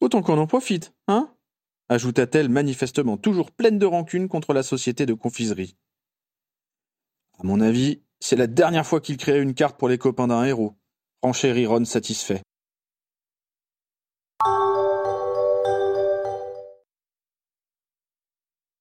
Autant 0.00 0.22
qu'on 0.22 0.38
en 0.38 0.46
profite, 0.46 0.94
hein? 1.06 1.30
ajouta-t-elle 1.90 2.48
manifestement 2.48 3.18
toujours 3.18 3.50
pleine 3.50 3.78
de 3.78 3.84
rancune 3.84 4.26
contre 4.26 4.54
la 4.54 4.62
société 4.62 5.04
de 5.04 5.12
confiserie. 5.12 5.76
À 7.38 7.42
mon 7.44 7.60
avis, 7.60 8.00
c'est 8.20 8.36
la 8.36 8.46
dernière 8.46 8.86
fois 8.86 9.02
qu'il 9.02 9.18
créait 9.18 9.42
une 9.42 9.52
carte 9.52 9.78
pour 9.78 9.90
les 9.90 9.98
copains 9.98 10.28
d'un 10.28 10.44
héros, 10.44 10.74
renchérit 11.20 11.66
Ron 11.66 11.84
satisfait. 11.84 12.40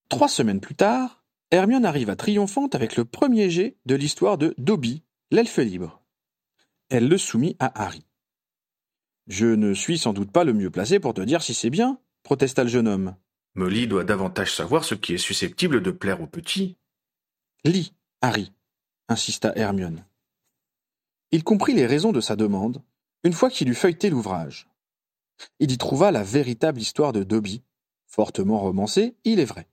Trois 0.08 0.30
semaines 0.30 0.62
plus 0.62 0.76
tard, 0.76 1.26
Hermione 1.52 1.84
arriva 1.84 2.16
triomphante 2.16 2.74
avec 2.74 2.96
le 2.96 3.04
premier 3.04 3.50
jet 3.50 3.76
de 3.86 3.96
l'histoire 3.96 4.38
de 4.38 4.56
Dobby, 4.58 5.04
l'elfe 5.30 5.58
libre. 5.58 6.05
Elle 6.90 7.08
le 7.08 7.18
soumit 7.18 7.56
à 7.60 7.84
Harry. 7.84 8.06
Je 9.28 9.48
ne 9.48 9.74
suis 9.74 9.98
sans 9.98 10.14
doute 10.14 10.32
pas 10.32 10.44
le 10.44 10.54
mieux 10.54 10.70
placé 10.70 11.00
pour 11.00 11.14
te 11.14 11.22
dire 11.22 11.42
si 11.42 11.54
c'est 11.54 11.72
bien, 11.72 12.00
protesta 12.24 12.64
le 12.64 12.70
jeune 12.70 12.88
homme. 12.88 13.16
Molly 13.56 13.88
doit 13.88 14.04
davantage 14.04 14.54
savoir 14.54 14.84
ce 14.84 14.96
qui 14.96 15.14
est 15.14 15.18
susceptible 15.18 15.82
de 15.82 15.92
plaire 15.92 16.22
aux 16.22 16.28
petits. 16.28 16.78
Lis, 17.64 17.94
Harry, 18.22 18.52
insista 19.08 19.54
Hermione. 19.56 20.06
Il 21.32 21.44
comprit 21.44 21.74
les 21.74 21.88
raisons 21.88 22.12
de 22.12 22.22
sa 22.22 22.36
demande 22.36 22.84
une 23.24 23.34
fois 23.34 23.50
qu'il 23.50 23.70
eut 23.70 23.76
feuilleté 23.76 24.10
l'ouvrage. 24.10 24.70
Il 25.60 25.72
y 25.72 25.78
trouva 25.78 26.12
la 26.12 26.24
véritable 26.24 26.80
histoire 26.80 27.12
de 27.12 27.24
Dobby, 27.24 27.64
fortement 28.06 28.60
romancée, 28.60 29.16
il 29.24 29.40
est 29.40 29.46
vrai. 29.46 29.68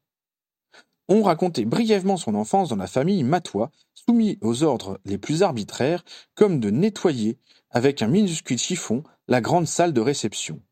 On 1.09 1.23
racontait 1.23 1.65
brièvement 1.65 2.17
son 2.17 2.35
enfance 2.35 2.69
dans 2.69 2.77
la 2.77 2.87
famille 2.87 3.25
Matois, 3.25 3.71
soumis 3.95 4.39
aux 4.41 4.63
ordres 4.63 5.01
les 5.05 5.19
plus 5.19 5.43
arbitraires, 5.43 6.05
comme 6.35 6.61
de 6.61 6.71
nettoyer, 6.71 7.39
avec 7.71 8.03
un 8.03 8.09
minuscule 8.09 8.59
chiffon, 8.59 9.03
la 9.29 9.41
grande 9.41 9.67
salle 9.67 9.93
de 9.93 10.01
réception. 10.01 10.63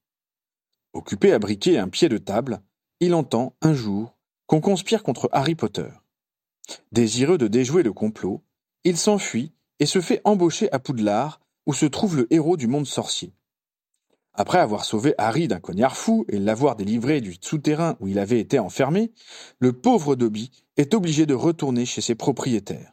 Occupé 0.92 1.32
à 1.32 1.38
briquer 1.38 1.78
un 1.78 1.88
pied 1.88 2.08
de 2.08 2.18
table, 2.18 2.62
il 3.00 3.14
entend, 3.14 3.54
un 3.62 3.74
jour, 3.74 4.16
qu'on 4.46 4.60
conspire 4.60 5.02
contre 5.02 5.28
Harry 5.32 5.54
Potter. 5.54 5.88
Désireux 6.92 7.38
de 7.38 7.48
déjouer 7.48 7.82
le 7.82 7.92
complot, 7.92 8.42
il 8.84 8.96
s'enfuit 8.96 9.52
et 9.78 9.86
se 9.86 10.00
fait 10.00 10.20
embaucher 10.24 10.70
à 10.72 10.78
Poudlard, 10.78 11.40
où 11.66 11.74
se 11.74 11.86
trouve 11.86 12.16
le 12.16 12.32
héros 12.32 12.56
du 12.56 12.66
monde 12.66 12.86
sorcier. 12.86 13.32
Après 14.34 14.58
avoir 14.58 14.84
sauvé 14.84 15.14
Harry 15.18 15.48
d'un 15.48 15.60
cognard 15.60 15.96
fou 15.96 16.24
et 16.28 16.38
l'avoir 16.38 16.76
délivré 16.76 17.20
du 17.20 17.36
souterrain 17.40 17.96
où 18.00 18.08
il 18.08 18.18
avait 18.18 18.40
été 18.40 18.58
enfermé, 18.58 19.12
le 19.58 19.72
pauvre 19.72 20.14
Dobby 20.14 20.50
est 20.76 20.94
obligé 20.94 21.26
de 21.26 21.34
retourner 21.34 21.84
chez 21.84 22.00
ses 22.00 22.14
propriétaires. 22.14 22.92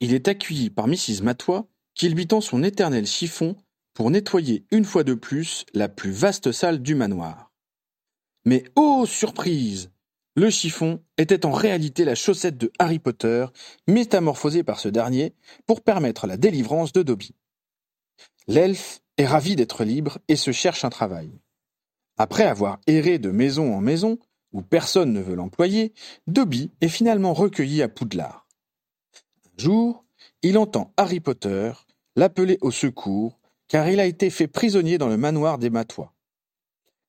Il 0.00 0.12
est 0.12 0.28
accueilli 0.28 0.70
par 0.70 0.88
Mrs. 0.88 1.22
Matois, 1.22 1.68
qui 1.94 2.08
lui 2.08 2.26
tend 2.26 2.40
son 2.40 2.62
éternel 2.62 3.06
chiffon 3.06 3.56
pour 3.94 4.10
nettoyer 4.10 4.66
une 4.70 4.84
fois 4.84 5.04
de 5.04 5.14
plus 5.14 5.64
la 5.74 5.88
plus 5.88 6.10
vaste 6.10 6.50
salle 6.50 6.82
du 6.82 6.94
manoir. 6.94 7.52
Mais 8.44 8.64
oh 8.74 9.04
surprise 9.06 9.92
Le 10.34 10.50
chiffon 10.50 11.02
était 11.18 11.46
en 11.46 11.52
réalité 11.52 12.04
la 12.04 12.14
chaussette 12.14 12.58
de 12.58 12.72
Harry 12.78 12.98
Potter, 12.98 13.46
métamorphosée 13.86 14.64
par 14.64 14.80
ce 14.80 14.88
dernier 14.88 15.34
pour 15.66 15.82
permettre 15.82 16.26
la 16.26 16.36
délivrance 16.36 16.92
de 16.92 17.02
Dobby. 17.02 17.34
L'elfe 18.48 19.01
est 19.18 19.26
ravi 19.26 19.56
d'être 19.56 19.84
libre 19.84 20.18
et 20.28 20.36
se 20.36 20.52
cherche 20.52 20.84
un 20.84 20.90
travail. 20.90 21.30
Après 22.18 22.44
avoir 22.44 22.78
erré 22.86 23.18
de 23.18 23.30
maison 23.30 23.74
en 23.74 23.80
maison, 23.80 24.18
où 24.52 24.62
personne 24.62 25.12
ne 25.12 25.20
veut 25.20 25.34
l'employer, 25.34 25.94
Dobby 26.26 26.70
est 26.80 26.88
finalement 26.88 27.32
recueilli 27.32 27.82
à 27.82 27.88
Poudlard. 27.88 28.46
Un 29.46 29.62
jour, 29.62 30.04
il 30.42 30.58
entend 30.58 30.92
Harry 30.96 31.20
Potter 31.20 31.72
l'appeler 32.16 32.58
au 32.60 32.70
secours 32.70 33.38
car 33.68 33.88
il 33.88 34.00
a 34.00 34.06
été 34.06 34.28
fait 34.28 34.48
prisonnier 34.48 34.98
dans 34.98 35.08
le 35.08 35.16
manoir 35.16 35.58
des 35.58 35.70
Matois. 35.70 36.12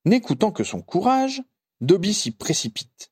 N'écoutant 0.05 0.51
que 0.51 0.63
son 0.63 0.81
courage, 0.81 1.43
Dobby 1.81 2.13
s'y 2.13 2.31
précipite. 2.31 3.11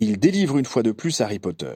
Il 0.00 0.18
délivre 0.18 0.58
une 0.58 0.66
fois 0.66 0.82
de 0.82 0.92
plus 0.92 1.20
Harry 1.20 1.38
Potter. 1.38 1.74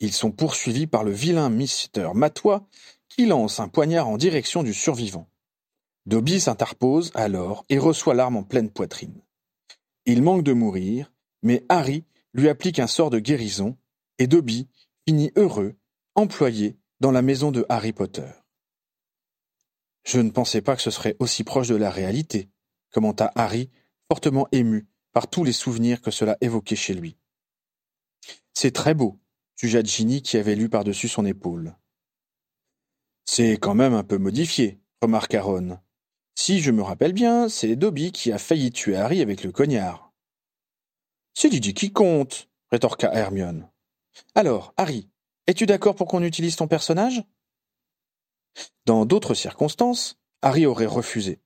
Ils 0.00 0.12
sont 0.12 0.30
poursuivis 0.30 0.86
par 0.86 1.04
le 1.04 1.10
vilain 1.10 1.50
Mister 1.50 2.10
Matois 2.14 2.66
qui 3.08 3.26
lance 3.26 3.60
un 3.60 3.68
poignard 3.68 4.08
en 4.08 4.16
direction 4.16 4.62
du 4.62 4.72
survivant. 4.72 5.28
Dobby 6.08 6.40
s'interpose 6.40 7.10
alors 7.12 7.66
et 7.68 7.76
reçoit 7.76 8.14
l'arme 8.14 8.36
en 8.36 8.42
pleine 8.42 8.70
poitrine. 8.70 9.20
Il 10.06 10.22
manque 10.22 10.42
de 10.42 10.54
mourir, 10.54 11.12
mais 11.42 11.66
Harry 11.68 12.06
lui 12.32 12.48
applique 12.48 12.78
un 12.78 12.86
sort 12.86 13.10
de 13.10 13.18
guérison 13.18 13.76
et 14.16 14.26
Dobby 14.26 14.68
finit 15.06 15.30
heureux, 15.36 15.76
employé 16.14 16.78
dans 17.00 17.10
la 17.10 17.20
maison 17.20 17.52
de 17.52 17.66
Harry 17.68 17.92
Potter. 17.92 18.30
Je 20.06 20.18
ne 20.20 20.30
pensais 20.30 20.62
pas 20.62 20.76
que 20.76 20.80
ce 20.80 20.90
serait 20.90 21.14
aussi 21.18 21.44
proche 21.44 21.68
de 21.68 21.74
la 21.74 21.90
réalité, 21.90 22.48
commenta 22.90 23.30
Harry, 23.34 23.68
fortement 24.10 24.48
ému 24.50 24.86
par 25.12 25.28
tous 25.28 25.44
les 25.44 25.52
souvenirs 25.52 26.00
que 26.00 26.10
cela 26.10 26.38
évoquait 26.40 26.74
chez 26.74 26.94
lui. 26.94 27.18
C'est 28.54 28.74
très 28.74 28.94
beau, 28.94 29.20
jugea 29.56 29.82
Ginny 29.82 30.22
qui 30.22 30.38
avait 30.38 30.54
lu 30.54 30.70
par-dessus 30.70 31.08
son 31.08 31.26
épaule. 31.26 31.76
C'est 33.26 33.58
quand 33.58 33.74
même 33.74 33.92
un 33.92 34.04
peu 34.04 34.16
modifié, 34.16 34.80
remarqua 35.02 35.42
Ron. 35.42 35.78
Si 36.40 36.60
je 36.60 36.70
me 36.70 36.82
rappelle 36.82 37.14
bien, 37.14 37.48
c'est 37.48 37.74
Dobby 37.74 38.12
qui 38.12 38.30
a 38.30 38.38
failli 38.38 38.70
tuer 38.70 38.94
Harry 38.94 39.22
avec 39.22 39.42
le 39.42 39.50
cognard. 39.50 40.12
C'est 41.34 41.50
Didi 41.50 41.74
qui 41.74 41.92
compte, 41.92 42.48
rétorqua 42.70 43.12
Hermione. 43.12 43.68
Alors, 44.36 44.72
Harry, 44.76 45.10
es-tu 45.48 45.66
d'accord 45.66 45.96
pour 45.96 46.06
qu'on 46.06 46.22
utilise 46.22 46.54
ton 46.54 46.68
personnage? 46.68 47.24
Dans 48.86 49.04
d'autres 49.04 49.34
circonstances, 49.34 50.20
Harry 50.40 50.64
aurait 50.64 50.86
refusé. 50.86 51.40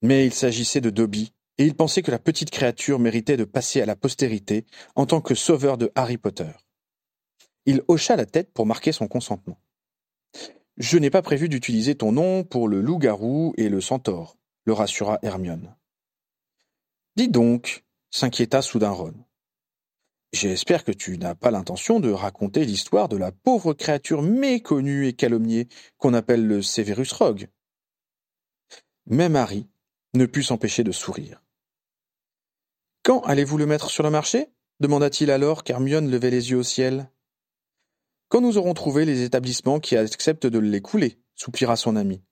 Mais 0.00 0.24
il 0.24 0.32
s'agissait 0.32 0.80
de 0.80 0.88
Dobby, 0.88 1.34
et 1.58 1.66
il 1.66 1.76
pensait 1.76 2.02
que 2.02 2.10
la 2.10 2.18
petite 2.18 2.50
créature 2.50 2.98
méritait 2.98 3.36
de 3.36 3.44
passer 3.44 3.82
à 3.82 3.86
la 3.86 3.96
postérité 3.96 4.64
en 4.94 5.04
tant 5.04 5.20
que 5.20 5.34
sauveur 5.34 5.76
de 5.76 5.92
Harry 5.94 6.16
Potter. 6.16 6.52
Il 7.66 7.82
hocha 7.86 8.16
la 8.16 8.24
tête 8.24 8.50
pour 8.54 8.64
marquer 8.64 8.92
son 8.92 9.08
consentement. 9.08 9.58
Je 10.76 10.98
n'ai 10.98 11.10
pas 11.10 11.22
prévu 11.22 11.48
d'utiliser 11.48 11.94
ton 11.94 12.12
nom 12.12 12.44
pour 12.44 12.68
le 12.68 12.82
loup-garou 12.82 13.54
et 13.56 13.68
le 13.68 13.80
centaure, 13.80 14.36
le 14.64 14.74
rassura 14.74 15.18
Hermione. 15.22 15.74
Dis 17.16 17.28
donc, 17.28 17.84
s'inquiéta 18.10 18.60
soudain 18.60 18.90
Ron. 18.90 19.14
J'espère 20.34 20.84
que 20.84 20.92
tu 20.92 21.16
n'as 21.16 21.34
pas 21.34 21.50
l'intention 21.50 21.98
de 21.98 22.10
raconter 22.10 22.66
l'histoire 22.66 23.08
de 23.08 23.16
la 23.16 23.32
pauvre 23.32 23.72
créature 23.72 24.20
méconnue 24.20 25.06
et 25.06 25.14
calomniée 25.14 25.68
qu'on 25.96 26.12
appelle 26.12 26.46
le 26.46 26.60
Severus 26.60 27.12
Rogue. 27.12 27.48
Même 29.06 29.36
Harry 29.36 29.66
ne 30.12 30.26
put 30.26 30.42
s'empêcher 30.42 30.84
de 30.84 30.92
sourire. 30.92 31.42
Quand 33.02 33.22
allez-vous 33.22 33.56
le 33.56 33.66
mettre 33.66 33.88
sur 33.88 34.02
le 34.02 34.10
marché? 34.10 34.48
demanda-t-il 34.80 35.30
alors 35.30 35.64
qu'Hermione 35.64 36.10
levait 36.10 36.30
les 36.30 36.50
yeux 36.50 36.58
au 36.58 36.62
ciel. 36.62 37.08
Quand 38.28 38.40
nous 38.40 38.58
aurons 38.58 38.74
trouvé 38.74 39.04
les 39.04 39.22
établissements 39.22 39.78
qui 39.78 39.96
acceptent 39.96 40.46
de 40.46 40.58
l'écouler, 40.58 41.20
soupira 41.34 41.76
son 41.76 41.94
ami. 41.94 42.22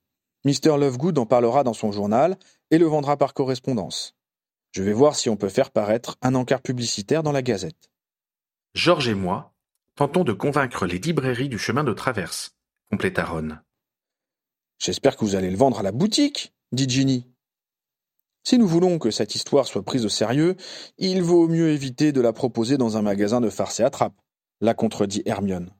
Mr. 0.44 0.76
Lovegood 0.76 1.18
en 1.18 1.26
parlera 1.26 1.62
dans 1.62 1.72
son 1.72 1.92
journal 1.92 2.36
et 2.70 2.78
le 2.78 2.86
vendra 2.86 3.16
par 3.16 3.32
correspondance. 3.32 4.14
Je 4.72 4.82
vais 4.82 4.92
voir 4.92 5.14
si 5.14 5.28
on 5.28 5.36
peut 5.36 5.48
faire 5.48 5.70
paraître 5.70 6.16
un 6.20 6.34
encart 6.34 6.62
publicitaire 6.62 7.22
dans 7.22 7.32
la 7.32 7.42
Gazette. 7.42 7.90
Georges 8.74 9.08
et 9.08 9.14
moi 9.14 9.54
tentons 9.94 10.24
de 10.24 10.32
convaincre 10.32 10.86
les 10.86 10.98
librairies 10.98 11.48
du 11.48 11.58
chemin 11.58 11.84
de 11.84 11.92
traverse, 11.92 12.56
compléta 12.90 13.24
Ron. 13.24 13.58
J'espère 14.78 15.16
que 15.16 15.24
vous 15.24 15.36
allez 15.36 15.50
le 15.50 15.56
vendre 15.56 15.78
à 15.78 15.82
la 15.84 15.92
boutique, 15.92 16.52
dit 16.72 16.88
Ginny. 16.88 17.30
Si 18.42 18.58
nous 18.58 18.66
voulons 18.66 18.98
que 18.98 19.12
cette 19.12 19.36
histoire 19.36 19.66
soit 19.66 19.84
prise 19.84 20.04
au 20.04 20.08
sérieux, 20.08 20.56
il 20.98 21.22
vaut 21.22 21.46
mieux 21.46 21.70
éviter 21.70 22.10
de 22.10 22.20
la 22.20 22.32
proposer 22.32 22.76
dans 22.76 22.96
un 22.96 23.02
magasin 23.02 23.40
de 23.40 23.48
farce 23.48 23.78
et 23.78 23.84
attrape, 23.84 24.20
la 24.60 24.74
contredit 24.74 25.22
Hermione. 25.24 25.70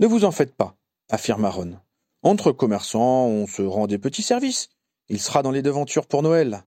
Ne 0.00 0.06
vous 0.06 0.24
en 0.24 0.30
faites 0.30 0.54
pas, 0.54 0.78
affirma 1.10 1.50
Ron. 1.50 1.78
Entre 2.22 2.52
commerçants, 2.52 3.26
on 3.26 3.46
se 3.46 3.60
rend 3.60 3.86
des 3.86 3.98
petits 3.98 4.22
services. 4.22 4.70
Il 5.10 5.20
sera 5.20 5.42
dans 5.42 5.50
les 5.50 5.60
devantures 5.60 6.06
pour 6.06 6.22
Noël. 6.22 6.64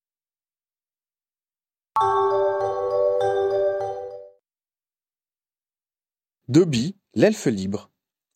Dobby, 6.47 6.95
l'elfe 7.15 7.47
libre, 7.47 7.89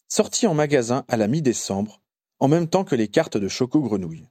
sortit 0.08 0.48
en 0.48 0.56
magasin 0.56 1.06
à 1.08 1.16
la 1.16 1.28
mi-décembre, 1.28 2.02
en 2.40 2.48
même 2.48 2.68
temps 2.68 2.84
que 2.84 2.96
les 2.96 3.08
cartes 3.08 3.38
de 3.38 3.48
Choco 3.48 3.82
Grenouille. 3.82 4.28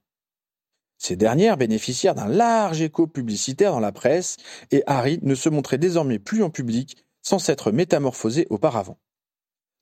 Ces 0.99 1.15
dernières 1.15 1.59
bénéficièrent 1.59 2.17
d'un 2.17 2.27
large 2.27 2.81
écho 2.81 3.07
publicitaire 3.07 3.71
dans 3.71 3.79
la 3.79 3.93
presse, 3.93 4.37
et 4.73 4.83
Harry 4.89 5.21
ne 5.23 5.37
se 5.37 5.49
montrait 5.49 5.79
désormais 5.79 6.19
plus 6.19 6.43
en 6.43 6.51
public 6.51 6.97
sans 7.23 7.39
s'être 7.39 7.71
métamorphosé 7.71 8.49
auparavant. 8.51 8.99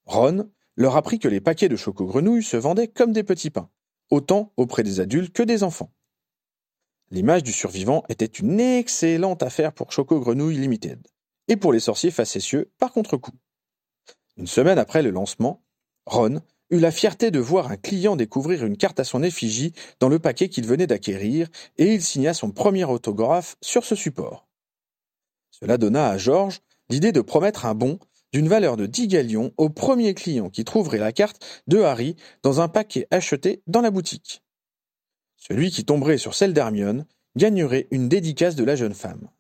Ron 0.04 0.50
leur 0.76 0.96
apprit 0.96 1.18
que 1.18 1.28
les 1.28 1.40
paquets 1.40 1.68
de 1.68 1.76
choco-grenouilles 1.76 2.42
se 2.42 2.56
vendaient 2.56 2.88
comme 2.88 3.12
des 3.12 3.22
petits 3.22 3.50
pains, 3.50 3.70
autant 4.10 4.52
auprès 4.56 4.82
des 4.82 5.00
adultes 5.00 5.32
que 5.32 5.42
des 5.42 5.62
enfants. 5.62 5.92
L'image 7.10 7.42
du 7.42 7.52
survivant 7.52 8.02
était 8.08 8.24
une 8.24 8.58
excellente 8.60 9.42
affaire 9.42 9.72
pour 9.72 9.92
Choco 9.92 10.18
Grenouille 10.18 10.56
Limited, 10.56 11.06
et 11.48 11.56
pour 11.56 11.72
les 11.72 11.80
sorciers 11.80 12.10
facétieux 12.10 12.72
par 12.78 12.92
contre-coup. 12.92 13.34
Une 14.36 14.46
semaine 14.46 14.78
après 14.78 15.02
le 15.02 15.10
lancement, 15.10 15.62
Ron 16.06 16.40
eut 16.70 16.80
la 16.80 16.90
fierté 16.90 17.30
de 17.30 17.38
voir 17.38 17.70
un 17.70 17.76
client 17.76 18.16
découvrir 18.16 18.64
une 18.64 18.76
carte 18.76 18.98
à 18.98 19.04
son 19.04 19.22
effigie 19.22 19.74
dans 20.00 20.08
le 20.08 20.18
paquet 20.18 20.48
qu'il 20.48 20.66
venait 20.66 20.86
d'acquérir, 20.86 21.48
et 21.76 21.94
il 21.94 22.02
signa 22.02 22.34
son 22.34 22.50
premier 22.50 22.84
autographe 22.84 23.56
sur 23.60 23.84
ce 23.84 23.94
support. 23.94 24.48
Cela 25.50 25.78
donna 25.78 26.08
à 26.08 26.18
George 26.18 26.60
l'idée 26.88 27.12
de 27.12 27.20
promettre 27.20 27.64
un 27.64 27.74
bon 27.74 27.98
d'une 28.34 28.48
valeur 28.48 28.76
de 28.76 28.86
10 28.86 29.06
galions 29.06 29.52
au 29.58 29.70
premier 29.70 30.12
client 30.12 30.50
qui 30.50 30.64
trouverait 30.64 30.98
la 30.98 31.12
carte 31.12 31.62
de 31.68 31.78
Harry 31.78 32.16
dans 32.42 32.60
un 32.60 32.66
paquet 32.66 33.06
acheté 33.12 33.62
dans 33.68 33.80
la 33.80 33.92
boutique. 33.92 34.42
Celui 35.36 35.70
qui 35.70 35.84
tomberait 35.84 36.18
sur 36.18 36.34
celle 36.34 36.52
d'Hermione 36.52 37.06
gagnerait 37.36 37.86
une 37.92 38.08
dédicace 38.08 38.56
de 38.56 38.64
la 38.64 38.74
jeune 38.74 38.94
femme. 38.94 39.30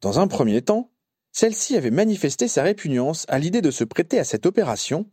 Dans 0.00 0.18
un 0.18 0.28
premier 0.28 0.62
temps, 0.62 0.90
celle-ci 1.30 1.76
avait 1.76 1.90
manifesté 1.90 2.48
sa 2.48 2.62
répugnance 2.62 3.26
à 3.28 3.38
l'idée 3.38 3.60
de 3.60 3.70
se 3.70 3.84
prêter 3.84 4.18
à 4.18 4.24
cette 4.24 4.46
opération, 4.46 5.04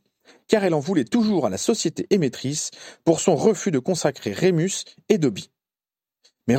car 0.47 0.63
elle 0.63 0.75
en 0.75 0.79
voulait 0.79 1.03
toujours 1.03 1.45
à 1.45 1.49
la 1.49 1.57
société 1.57 2.07
émettrice 2.09 2.71
pour 3.03 3.19
son 3.19 3.35
refus 3.35 3.71
de 3.71 3.79
consacrer 3.79 4.31
Rémus 4.31 4.85
et 5.09 5.17
Dobby. 5.17 5.51
Mais 6.47 6.55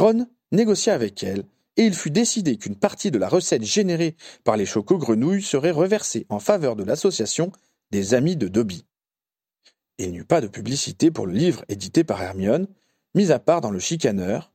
négocia 0.52 0.92
avec 0.92 1.22
elle, 1.22 1.44
et 1.76 1.84
il 1.84 1.94
fut 1.94 2.10
décidé 2.10 2.56
qu'une 2.56 2.76
partie 2.76 3.10
de 3.10 3.18
la 3.18 3.28
recette 3.28 3.64
générée 3.64 4.16
par 4.44 4.56
les 4.56 4.66
chocos-grenouilles 4.66 5.42
serait 5.42 5.70
reversée 5.70 6.26
en 6.28 6.38
faveur 6.38 6.76
de 6.76 6.84
l'association 6.84 7.52
des 7.90 8.14
Amis 8.14 8.36
de 8.36 8.48
Dobby. 8.48 8.86
Il 9.98 10.10
n'y 10.10 10.18
eut 10.18 10.24
pas 10.24 10.40
de 10.40 10.48
publicité 10.48 11.10
pour 11.10 11.26
le 11.26 11.32
livre 11.32 11.64
édité 11.68 12.04
par 12.04 12.22
Hermione, 12.22 12.66
mis 13.14 13.32
à 13.32 13.38
part 13.38 13.60
dans 13.60 13.70
le 13.70 13.78
chicaneur, 13.78 14.52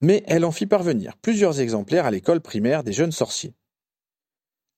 mais 0.00 0.22
elle 0.26 0.44
en 0.44 0.52
fit 0.52 0.66
parvenir 0.66 1.16
plusieurs 1.16 1.60
exemplaires 1.60 2.06
à 2.06 2.10
l'école 2.10 2.40
primaire 2.40 2.84
des 2.84 2.92
jeunes 2.92 3.12
sorciers. 3.12 3.54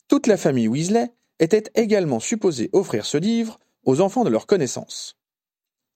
Toute 0.08 0.26
la 0.26 0.36
famille 0.36 0.68
Weasley 0.68 1.12
était 1.38 1.70
également 1.74 2.20
supposée 2.20 2.70
offrir 2.72 3.04
ce 3.06 3.18
livre 3.18 3.58
aux 3.84 4.00
enfants 4.00 4.24
de 4.24 4.30
leur 4.30 4.46
connaissance. 4.46 5.16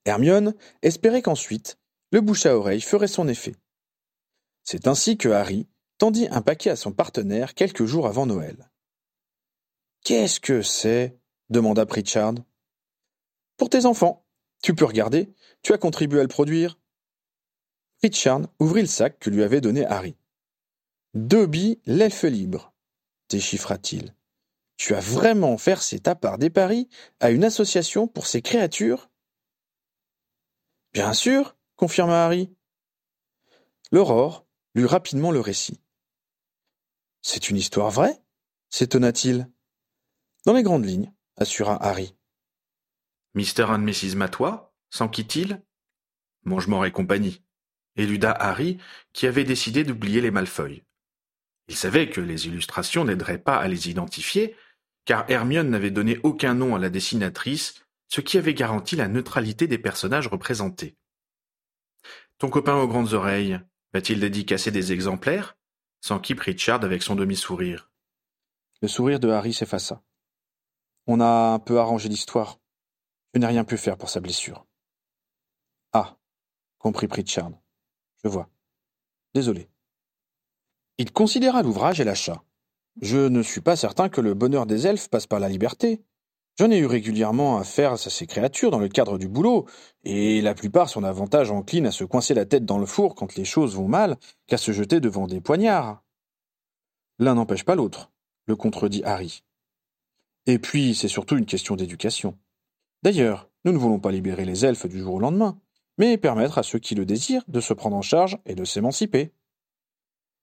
Hermione 0.04 0.54
espérait 0.82 1.22
qu'ensuite, 1.22 1.78
le 2.12 2.20
bouche 2.20 2.46
à 2.46 2.56
oreille 2.56 2.80
ferait 2.80 3.08
son 3.08 3.26
effet. 3.26 3.54
C'est 4.62 4.86
ainsi 4.86 5.16
que 5.18 5.28
Harry 5.28 5.66
tendit 5.98 6.28
un 6.30 6.42
paquet 6.42 6.70
à 6.70 6.76
son 6.76 6.92
partenaire 6.92 7.54
quelques 7.54 7.84
jours 7.84 8.06
avant 8.06 8.26
Noël. 8.26 8.70
Qu'est-ce 10.04 10.40
que 10.40 10.62
c'est? 10.62 11.18
demanda 11.50 11.86
Pritchard. 11.86 12.34
Pour 13.56 13.70
tes 13.70 13.86
enfants. 13.86 14.26
Tu 14.62 14.74
peux 14.74 14.84
regarder. 14.84 15.32
Tu 15.62 15.72
as 15.72 15.78
contribué 15.78 16.20
à 16.20 16.22
le 16.22 16.28
produire. 16.28 16.78
Pritchard 17.98 18.42
ouvrit 18.58 18.82
le 18.82 18.88
sac 18.88 19.18
que 19.18 19.30
lui 19.30 19.42
avait 19.42 19.60
donné 19.60 19.84
Harry. 19.84 20.16
Dobby, 21.14 21.80
l'elfe 21.86 22.24
libre, 22.24 22.74
déchiffra-t-il. 23.28 24.14
Tu 24.76 24.94
as 24.94 25.00
vraiment 25.00 25.54
versé 25.54 26.00
ta 26.00 26.14
part 26.14 26.38
des 26.38 26.50
paris 26.50 26.88
à 27.20 27.30
une 27.30 27.44
association 27.44 28.08
pour 28.08 28.26
ces 28.26 28.42
créatures 28.42 29.10
Bien 30.92 31.12
sûr, 31.12 31.56
confirma 31.76 32.24
Harry. 32.24 32.52
L'aurore 33.92 34.44
lut 34.74 34.86
rapidement 34.86 35.30
le 35.30 35.40
récit. 35.40 35.80
C'est 37.26 37.48
une 37.48 37.56
histoire 37.56 37.90
vraie 37.90 38.20
s'étonna-t-il. 38.68 39.48
Dans 40.44 40.52
les 40.52 40.62
grandes 40.62 40.84
lignes, 40.84 41.10
assura 41.36 41.82
Harry. 41.82 42.14
Mr. 43.34 43.64
and 43.66 43.78
Mrs. 43.78 44.14
Matois 44.14 44.74
s'enquit-il 44.90 45.62
Mangemort 46.44 46.84
et 46.84 46.92
compagnie, 46.92 47.42
éluda 47.96 48.30
Harry, 48.30 48.76
qui 49.14 49.26
avait 49.26 49.44
décidé 49.44 49.84
d'oublier 49.84 50.20
les 50.20 50.30
Malfeuilles. 50.30 50.82
Il 51.68 51.76
savait 51.76 52.10
que 52.10 52.20
les 52.20 52.46
illustrations 52.46 53.06
n'aideraient 53.06 53.38
pas 53.38 53.56
à 53.56 53.68
les 53.68 53.88
identifier, 53.88 54.54
car 55.06 55.24
Hermione 55.30 55.70
n'avait 55.70 55.90
donné 55.90 56.20
aucun 56.24 56.52
nom 56.52 56.76
à 56.76 56.78
la 56.78 56.90
dessinatrice, 56.90 57.86
ce 58.08 58.20
qui 58.20 58.36
avait 58.36 58.52
garanti 58.52 58.96
la 58.96 59.08
neutralité 59.08 59.66
des 59.66 59.78
personnages 59.78 60.28
représentés. 60.28 60.94
Ton 62.36 62.50
copain 62.50 62.74
aux 62.74 62.88
grandes 62.88 63.14
oreilles 63.14 63.58
va-t-il 63.94 64.20
dédicacer 64.20 64.70
des 64.70 64.92
exemplaires? 64.92 65.56
S'enquit 66.04 66.34
Pritchard 66.34 66.84
avec 66.84 67.02
son 67.02 67.14
demi-sourire. 67.14 67.90
Le 68.82 68.88
sourire 68.88 69.18
de 69.20 69.30
Harry 69.30 69.54
s'effaça. 69.54 70.02
On 71.06 71.18
a 71.18 71.54
un 71.54 71.58
peu 71.58 71.80
arrangé 71.80 72.10
l'histoire. 72.10 72.60
Je 73.32 73.40
n'ai 73.40 73.46
rien 73.46 73.64
pu 73.64 73.78
faire 73.78 73.96
pour 73.96 74.10
sa 74.10 74.20
blessure. 74.20 74.66
Ah, 75.94 76.18
comprit 76.76 77.08
Pritchard. 77.08 77.52
Je 78.22 78.28
vois. 78.28 78.50
Désolé. 79.32 79.70
Il 80.98 81.10
considéra 81.10 81.62
l'ouvrage 81.62 82.02
et 82.02 82.04
lâcha. 82.04 82.44
Je 83.00 83.16
ne 83.16 83.42
suis 83.42 83.62
pas 83.62 83.74
certain 83.74 84.10
que 84.10 84.20
le 84.20 84.34
bonheur 84.34 84.66
des 84.66 84.86
elfes 84.86 85.08
passe 85.08 85.26
par 85.26 85.40
la 85.40 85.48
liberté. 85.48 86.04
J'en 86.56 86.70
ai 86.70 86.78
eu 86.78 86.86
régulièrement 86.86 87.58
à 87.58 87.64
faire 87.64 87.92
à 87.92 87.96
ces 87.96 88.26
créatures 88.28 88.70
dans 88.70 88.78
le 88.78 88.88
cadre 88.88 89.18
du 89.18 89.26
boulot, 89.26 89.66
et 90.04 90.40
la 90.40 90.54
plupart 90.54 90.88
sont 90.88 91.00
davantage 91.00 91.50
enclines 91.50 91.86
à 91.86 91.90
se 91.90 92.04
coincer 92.04 92.32
la 92.32 92.46
tête 92.46 92.64
dans 92.64 92.78
le 92.78 92.86
four 92.86 93.16
quand 93.16 93.34
les 93.34 93.44
choses 93.44 93.74
vont 93.74 93.88
mal 93.88 94.16
qu'à 94.46 94.56
se 94.56 94.70
jeter 94.70 95.00
devant 95.00 95.26
des 95.26 95.40
poignards. 95.40 96.04
L'un 97.18 97.34
n'empêche 97.34 97.64
pas 97.64 97.74
l'autre, 97.74 98.12
le 98.46 98.54
contredit 98.54 99.02
Harry. 99.04 99.42
Et 100.46 100.60
puis, 100.60 100.94
c'est 100.94 101.08
surtout 101.08 101.36
une 101.36 101.46
question 101.46 101.74
d'éducation. 101.74 102.38
D'ailleurs, 103.02 103.50
nous 103.64 103.72
ne 103.72 103.78
voulons 103.78 103.98
pas 103.98 104.12
libérer 104.12 104.44
les 104.44 104.64
elfes 104.64 104.86
du 104.86 105.00
jour 105.00 105.14
au 105.14 105.20
lendemain, 105.20 105.58
mais 105.98 106.18
permettre 106.18 106.58
à 106.58 106.62
ceux 106.62 106.78
qui 106.78 106.94
le 106.94 107.04
désirent 107.04 107.44
de 107.48 107.60
se 107.60 107.74
prendre 107.74 107.96
en 107.96 108.02
charge 108.02 108.38
et 108.46 108.54
de 108.54 108.64
s'émanciper. 108.64 109.32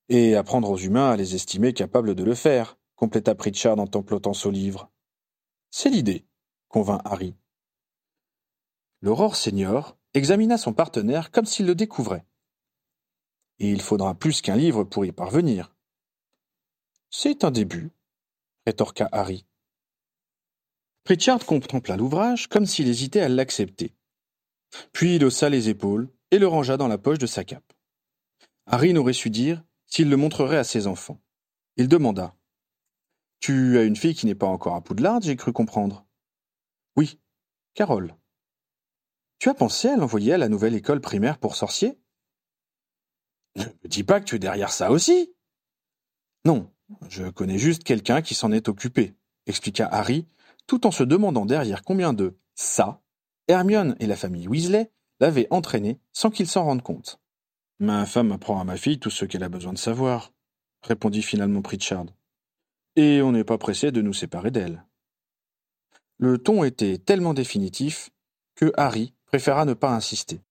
Et 0.10 0.36
apprendre 0.36 0.70
aux 0.72 0.78
humains 0.78 1.12
à 1.12 1.16
les 1.16 1.36
estimer 1.36 1.72
capables 1.72 2.16
de 2.16 2.24
le 2.24 2.36
faire, 2.36 2.78
compléta 2.96 3.34
Pritchard 3.34 3.80
en 3.80 3.88
templotant 3.88 4.34
son 4.34 4.50
livre. 4.50 4.92
C'est 5.72 5.90
l'idée, 5.90 6.26
convint 6.68 7.02
Harry. 7.06 7.34
L'aurore 9.02 9.38
senior 9.38 9.98
examina 10.14 10.58
son 10.58 10.74
partenaire 10.74 11.32
comme 11.32 11.46
s'il 11.46 11.66
le 11.66 11.76
découvrait. 11.76 12.26
Et 13.60 13.72
il 13.72 13.82
faudra 13.82 14.14
plus 14.14 14.42
qu'un 14.42 14.58
livre 14.58 14.84
pour 14.84 15.06
y 15.06 15.14
parvenir. 15.14 15.74
C'est 17.10 17.46
un 17.46 17.52
début, 17.52 17.92
rétorqua 18.66 19.08
Harry. 19.14 19.46
Pritchard 21.06 21.46
contempla 21.46 21.96
l'ouvrage 21.96 22.48
comme 22.48 22.66
s'il 22.66 22.90
hésitait 22.90 23.22
à 23.22 23.30
l'accepter. 23.30 23.96
Puis 24.92 25.16
il 25.16 25.24
haussa 25.24 25.48
les 25.48 25.70
épaules 25.70 26.10
et 26.32 26.38
le 26.38 26.48
rangea 26.48 26.76
dans 26.76 26.90
la 26.90 26.98
poche 26.98 27.18
de 27.18 27.28
sa 27.28 27.46
cape. 27.46 27.74
Harry 28.66 28.94
n'aurait 28.94 29.14
su 29.14 29.30
dire 29.30 29.64
s'il 29.86 30.10
le 30.10 30.18
montrerait 30.18 30.58
à 30.58 30.64
ses 30.66 30.88
enfants. 30.88 31.22
Il 31.78 31.88
demanda 31.88 32.36
tu 33.42 33.80
as 33.80 33.84
une 33.84 33.96
fille 33.96 34.14
qui 34.14 34.28
n'est 34.28 34.36
pas 34.36 34.48
encore 34.48 34.76
à 34.76 34.82
Poudlard, 34.82 35.20
j'ai 35.22 35.36
cru 35.36 35.52
comprendre. 35.52 36.06
Oui, 36.96 37.20
Carole. 37.74 38.16
Tu 39.40 39.50
as 39.50 39.56
pensé 39.56 39.90
à 39.90 39.98
l'envoyer 39.98 40.34
à 40.34 40.38
la 40.38 40.48
nouvelle 40.48 40.76
école 40.76 41.02
primaire 41.02 41.40
pour 41.40 41.56
sorciers 41.56 42.00
Ne 43.56 43.66
me 43.66 43.88
dis 43.88 44.04
pas 44.04 44.20
que 44.20 44.26
tu 44.26 44.36
es 44.36 44.40
derrière 44.40 44.72
ça 44.72 44.92
aussi. 44.92 45.34
Non, 46.46 46.72
je 47.10 47.30
connais 47.30 47.58
juste 47.58 47.84
quelqu'un 47.84 48.22
qui 48.22 48.36
s'en 48.36 48.52
est 48.52 48.70
occupé, 48.70 49.16
expliqua 49.48 49.88
Harry, 49.92 50.28
tout 50.68 50.86
en 50.86 50.92
se 50.92 51.04
demandant 51.04 51.48
derrière 51.48 51.84
combien 51.84 52.14
de 52.14 52.38
ça 52.54 53.02
Hermione 53.48 53.96
et 54.00 54.06
la 54.06 54.16
famille 54.16 54.48
Weasley 54.48 54.92
l'avaient 55.20 55.48
entraîné 55.50 56.00
sans 56.14 56.30
qu'ils 56.30 56.48
s'en 56.48 56.64
rendent 56.64 56.84
compte. 56.84 57.20
Ma 57.80 58.06
femme 58.06 58.32
apprend 58.32 58.60
à 58.60 58.64
ma 58.64 58.78
fille 58.78 59.00
tout 59.00 59.10
ce 59.10 59.26
qu'elle 59.26 59.44
a 59.44 59.50
besoin 59.50 59.74
de 59.74 59.80
savoir, 59.80 60.32
répondit 60.84 61.24
finalement 61.24 61.64
Pritchard 61.64 62.06
et 62.96 63.22
on 63.22 63.32
n'est 63.32 63.44
pas 63.44 63.58
pressé 63.58 63.92
de 63.92 64.02
nous 64.02 64.14
séparer 64.14 64.52
d'elle. 64.52 64.86
Le 66.18 66.38
ton 66.38 66.64
était 66.64 66.98
tellement 66.98 67.34
définitif 67.34 68.12
que 68.56 68.72
Harry 68.78 69.14
préféra 69.26 69.66
ne 69.66 69.74
pas 69.74 69.92
insister. 69.92 70.42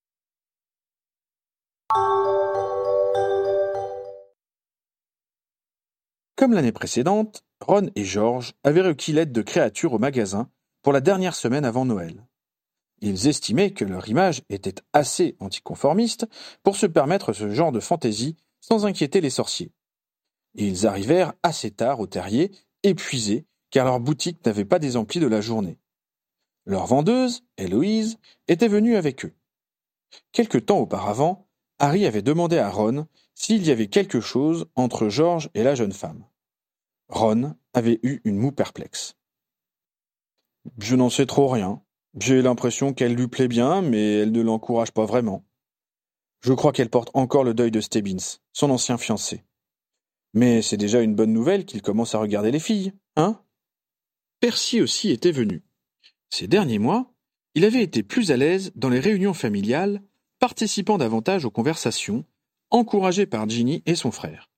Comme 6.37 6.55
l'année 6.55 6.72
précédente, 6.72 7.44
Ron 7.61 7.90
et 7.94 8.05
George 8.05 8.55
avaient 8.64 8.81
requis 8.81 9.12
l'aide 9.12 9.33
de 9.33 9.42
créatures 9.42 9.92
au 9.92 9.98
magasin 9.98 10.50
pour 10.83 10.92
la 10.92 11.03
dernière 11.03 11.35
semaine 11.35 11.66
avant 11.66 11.85
Noël. 11.85 12.26
Ils 13.03 13.29
estimaient 13.29 13.72
que 13.72 13.85
leur 13.85 14.09
image 14.09 14.42
était 14.48 14.83
assez 14.92 15.37
anticonformiste 15.40 16.26
pour 16.62 16.76
se 16.76 16.87
permettre 16.87 17.33
ce 17.33 17.50
genre 17.50 17.72
de 17.72 17.81
fantaisie 17.81 18.37
sans 18.61 18.87
inquiéter 18.87 19.20
les 19.20 19.31
sorciers. 19.31 19.72
Ils 20.54 20.86
arrivèrent 20.86 21.34
assez 21.42 21.70
tard 21.70 22.00
au 22.00 22.06
terrier, 22.06 22.50
épuisés, 22.82 23.46
car 23.70 23.86
leur 23.86 24.00
boutique 24.00 24.44
n'avait 24.44 24.64
pas 24.64 24.78
des 24.78 24.96
amplis 24.96 25.20
de 25.20 25.26
la 25.26 25.40
journée. 25.40 25.78
Leur 26.66 26.86
vendeuse, 26.86 27.42
Héloïse, 27.56 28.18
était 28.48 28.68
venue 28.68 28.96
avec 28.96 29.24
eux. 29.24 29.34
Quelque 30.32 30.58
temps 30.58 30.78
auparavant, 30.78 31.48
Harry 31.78 32.04
avait 32.04 32.22
demandé 32.22 32.58
à 32.58 32.68
Ron 32.68 33.06
s'il 33.34 33.66
y 33.66 33.70
avait 33.70 33.86
quelque 33.86 34.20
chose 34.20 34.66
entre 34.76 35.08
George 35.08 35.50
et 35.54 35.62
la 35.62 35.74
jeune 35.74 35.92
femme. 35.92 36.26
Ron 37.08 37.56
avait 37.72 38.00
eu 38.02 38.20
une 38.24 38.36
moue 38.36 38.52
perplexe. 38.52 39.16
Je 40.78 40.94
n'en 40.94 41.10
sais 41.10 41.26
trop 41.26 41.48
rien. 41.48 41.82
J'ai 42.18 42.42
l'impression 42.42 42.92
qu'elle 42.92 43.14
lui 43.14 43.28
plaît 43.28 43.48
bien, 43.48 43.82
mais 43.82 44.18
elle 44.18 44.32
ne 44.32 44.42
l'encourage 44.42 44.92
pas 44.92 45.06
vraiment. 45.06 45.44
Je 46.40 46.52
crois 46.52 46.72
qu'elle 46.72 46.90
porte 46.90 47.10
encore 47.14 47.44
le 47.44 47.54
deuil 47.54 47.70
de 47.70 47.80
Stebbins, 47.80 48.38
son 48.52 48.70
ancien 48.70 48.98
fiancé. 48.98 49.44
Mais 50.32 50.62
c'est 50.62 50.76
déjà 50.76 51.00
une 51.00 51.14
bonne 51.14 51.32
nouvelle 51.32 51.64
qu'il 51.64 51.82
commence 51.82 52.14
à 52.14 52.18
regarder 52.18 52.50
les 52.50 52.60
filles, 52.60 52.92
hein? 53.16 53.42
Percy 54.40 54.80
aussi 54.80 55.10
était 55.10 55.32
venu. 55.32 55.62
Ces 56.30 56.46
derniers 56.46 56.78
mois, 56.78 57.12
il 57.54 57.64
avait 57.64 57.82
été 57.82 58.02
plus 58.02 58.30
à 58.30 58.36
l'aise 58.36 58.72
dans 58.74 58.88
les 58.88 59.00
réunions 59.00 59.34
familiales, 59.34 60.02
participant 60.38 60.98
davantage 60.98 61.44
aux 61.44 61.50
conversations, 61.50 62.24
encouragé 62.70 63.26
par 63.26 63.48
Ginny 63.48 63.82
et 63.86 63.96
son 63.96 64.12
frère. 64.12 64.50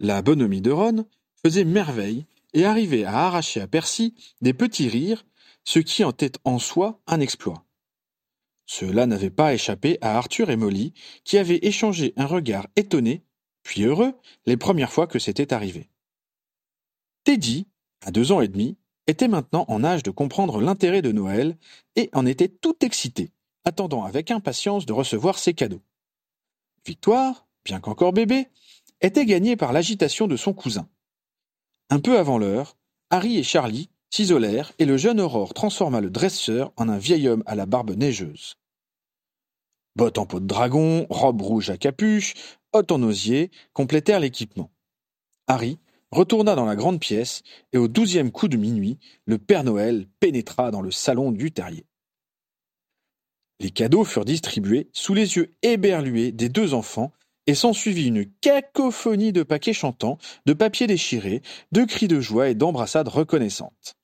La 0.00 0.20
bonhomie 0.20 0.60
de 0.60 0.72
Ron 0.72 1.06
faisait 1.42 1.64
merveille 1.64 2.26
et 2.54 2.64
arrivait 2.64 3.04
à 3.04 3.26
arracher 3.26 3.60
à 3.60 3.68
Percy 3.68 4.14
des 4.40 4.52
petits 4.52 4.88
rires, 4.88 5.24
ce 5.64 5.78
qui 5.78 6.02
en 6.04 6.10
était 6.10 6.32
en 6.44 6.58
soi 6.58 7.00
un 7.06 7.20
exploit. 7.20 7.64
Cela 8.66 9.06
n'avait 9.06 9.30
pas 9.30 9.54
échappé 9.54 9.98
à 10.00 10.18
Arthur 10.18 10.50
et 10.50 10.56
Molly, 10.56 10.92
qui 11.24 11.38
avaient 11.38 11.60
échangé 11.62 12.12
un 12.16 12.26
regard 12.26 12.66
étonné, 12.76 13.24
puis 13.62 13.84
heureux, 13.84 14.14
les 14.46 14.56
premières 14.56 14.92
fois 14.92 15.06
que 15.06 15.18
c'était 15.18 15.52
arrivé. 15.52 15.88
Teddy, 17.24 17.66
à 18.02 18.10
deux 18.10 18.32
ans 18.32 18.40
et 18.40 18.48
demi, 18.48 18.76
était 19.06 19.28
maintenant 19.28 19.64
en 19.68 19.84
âge 19.84 20.02
de 20.02 20.10
comprendre 20.10 20.60
l'intérêt 20.60 21.02
de 21.02 21.12
Noël 21.12 21.56
et 21.96 22.10
en 22.12 22.26
était 22.26 22.48
tout 22.48 22.76
excité, 22.84 23.32
attendant 23.64 24.04
avec 24.04 24.30
impatience 24.30 24.86
de 24.86 24.92
recevoir 24.92 25.38
ses 25.38 25.54
cadeaux. 25.54 25.82
Victoire, 26.86 27.46
bien 27.64 27.80
qu'encore 27.80 28.12
bébé, 28.12 28.48
était 29.00 29.26
gagnée 29.26 29.56
par 29.56 29.72
l'agitation 29.72 30.26
de 30.26 30.36
son 30.36 30.52
cousin. 30.52 30.88
Un 31.90 32.00
peu 32.00 32.18
avant 32.18 32.38
l'heure, 32.38 32.76
Harry 33.10 33.38
et 33.38 33.42
Charlie 33.42 33.90
s'isolèrent 34.10 34.72
et 34.78 34.84
le 34.84 34.96
jeune 34.96 35.20
Aurore 35.20 35.54
transforma 35.54 36.00
le 36.00 36.10
dresseur 36.10 36.72
en 36.76 36.88
un 36.88 36.98
vieil 36.98 37.28
homme 37.28 37.42
à 37.46 37.54
la 37.54 37.66
barbe 37.66 37.90
neigeuse. 37.90 38.56
Bottes 39.96 40.18
en 40.18 40.26
peau 40.26 40.40
de 40.40 40.46
dragon, 40.46 41.06
robe 41.10 41.42
rouge 41.42 41.70
à 41.70 41.76
capuche, 41.76 42.34
en 42.72 43.02
osier 43.02 43.50
complétèrent 43.72 44.20
l'équipement. 44.20 44.72
Harry 45.46 45.78
retourna 46.10 46.54
dans 46.54 46.66
la 46.66 46.76
grande 46.76 47.00
pièce, 47.00 47.42
et 47.72 47.78
au 47.78 47.88
douzième 47.88 48.30
coup 48.30 48.48
de 48.48 48.56
minuit, 48.56 48.98
le 49.24 49.38
Père 49.38 49.64
Noël 49.64 50.06
pénétra 50.20 50.70
dans 50.70 50.82
le 50.82 50.90
salon 50.90 51.32
du 51.32 51.52
terrier. 51.52 51.86
Les 53.60 53.70
cadeaux 53.70 54.04
furent 54.04 54.24
distribués 54.24 54.90
sous 54.92 55.14
les 55.14 55.36
yeux 55.36 55.54
éberlués 55.62 56.32
des 56.32 56.48
deux 56.48 56.74
enfants, 56.74 57.12
et 57.46 57.54
s'ensuivit 57.54 58.06
une 58.06 58.30
cacophonie 58.40 59.32
de 59.32 59.42
paquets 59.42 59.72
chantants, 59.72 60.18
de 60.46 60.52
papiers 60.52 60.86
déchirés, 60.86 61.42
de 61.72 61.84
cris 61.84 62.08
de 62.08 62.20
joie 62.20 62.48
et 62.48 62.54
d'embrassades 62.54 63.08
reconnaissantes. 63.08 63.96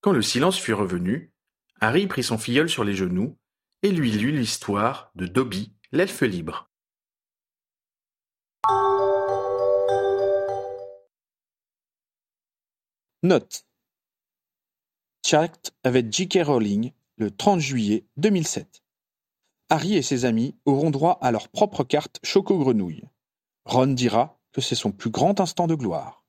Quand 0.00 0.12
le 0.12 0.22
silence 0.22 0.58
fut 0.58 0.74
revenu, 0.74 1.32
Harry 1.80 2.06
prit 2.06 2.24
son 2.24 2.38
filleul 2.38 2.68
sur 2.68 2.84
les 2.84 2.94
genoux 2.94 3.36
et 3.82 3.90
lui 3.90 4.10
lut 4.10 4.32
l'histoire 4.32 5.10
de 5.14 5.26
Dobby, 5.26 5.72
l'elfe 5.92 6.22
libre. 6.22 6.70
Note. 13.24 13.64
Chat 15.24 15.72
avec 15.82 16.12
J.K. 16.12 16.40
Rowling 16.44 16.92
le 17.16 17.30
30 17.30 17.58
juillet 17.58 18.04
2007. 18.18 18.82
Harry 19.70 19.94
et 19.94 20.02
ses 20.02 20.26
amis 20.26 20.54
auront 20.66 20.90
droit 20.90 21.18
à 21.22 21.30
leur 21.30 21.48
propre 21.48 21.84
carte 21.84 22.20
Choco 22.22 22.58
Grenouille. 22.58 23.08
Ron 23.64 23.86
dira 23.86 24.38
que 24.52 24.60
c'est 24.60 24.74
son 24.74 24.92
plus 24.92 25.08
grand 25.08 25.40
instant 25.40 25.66
de 25.66 25.74
gloire. 25.74 26.23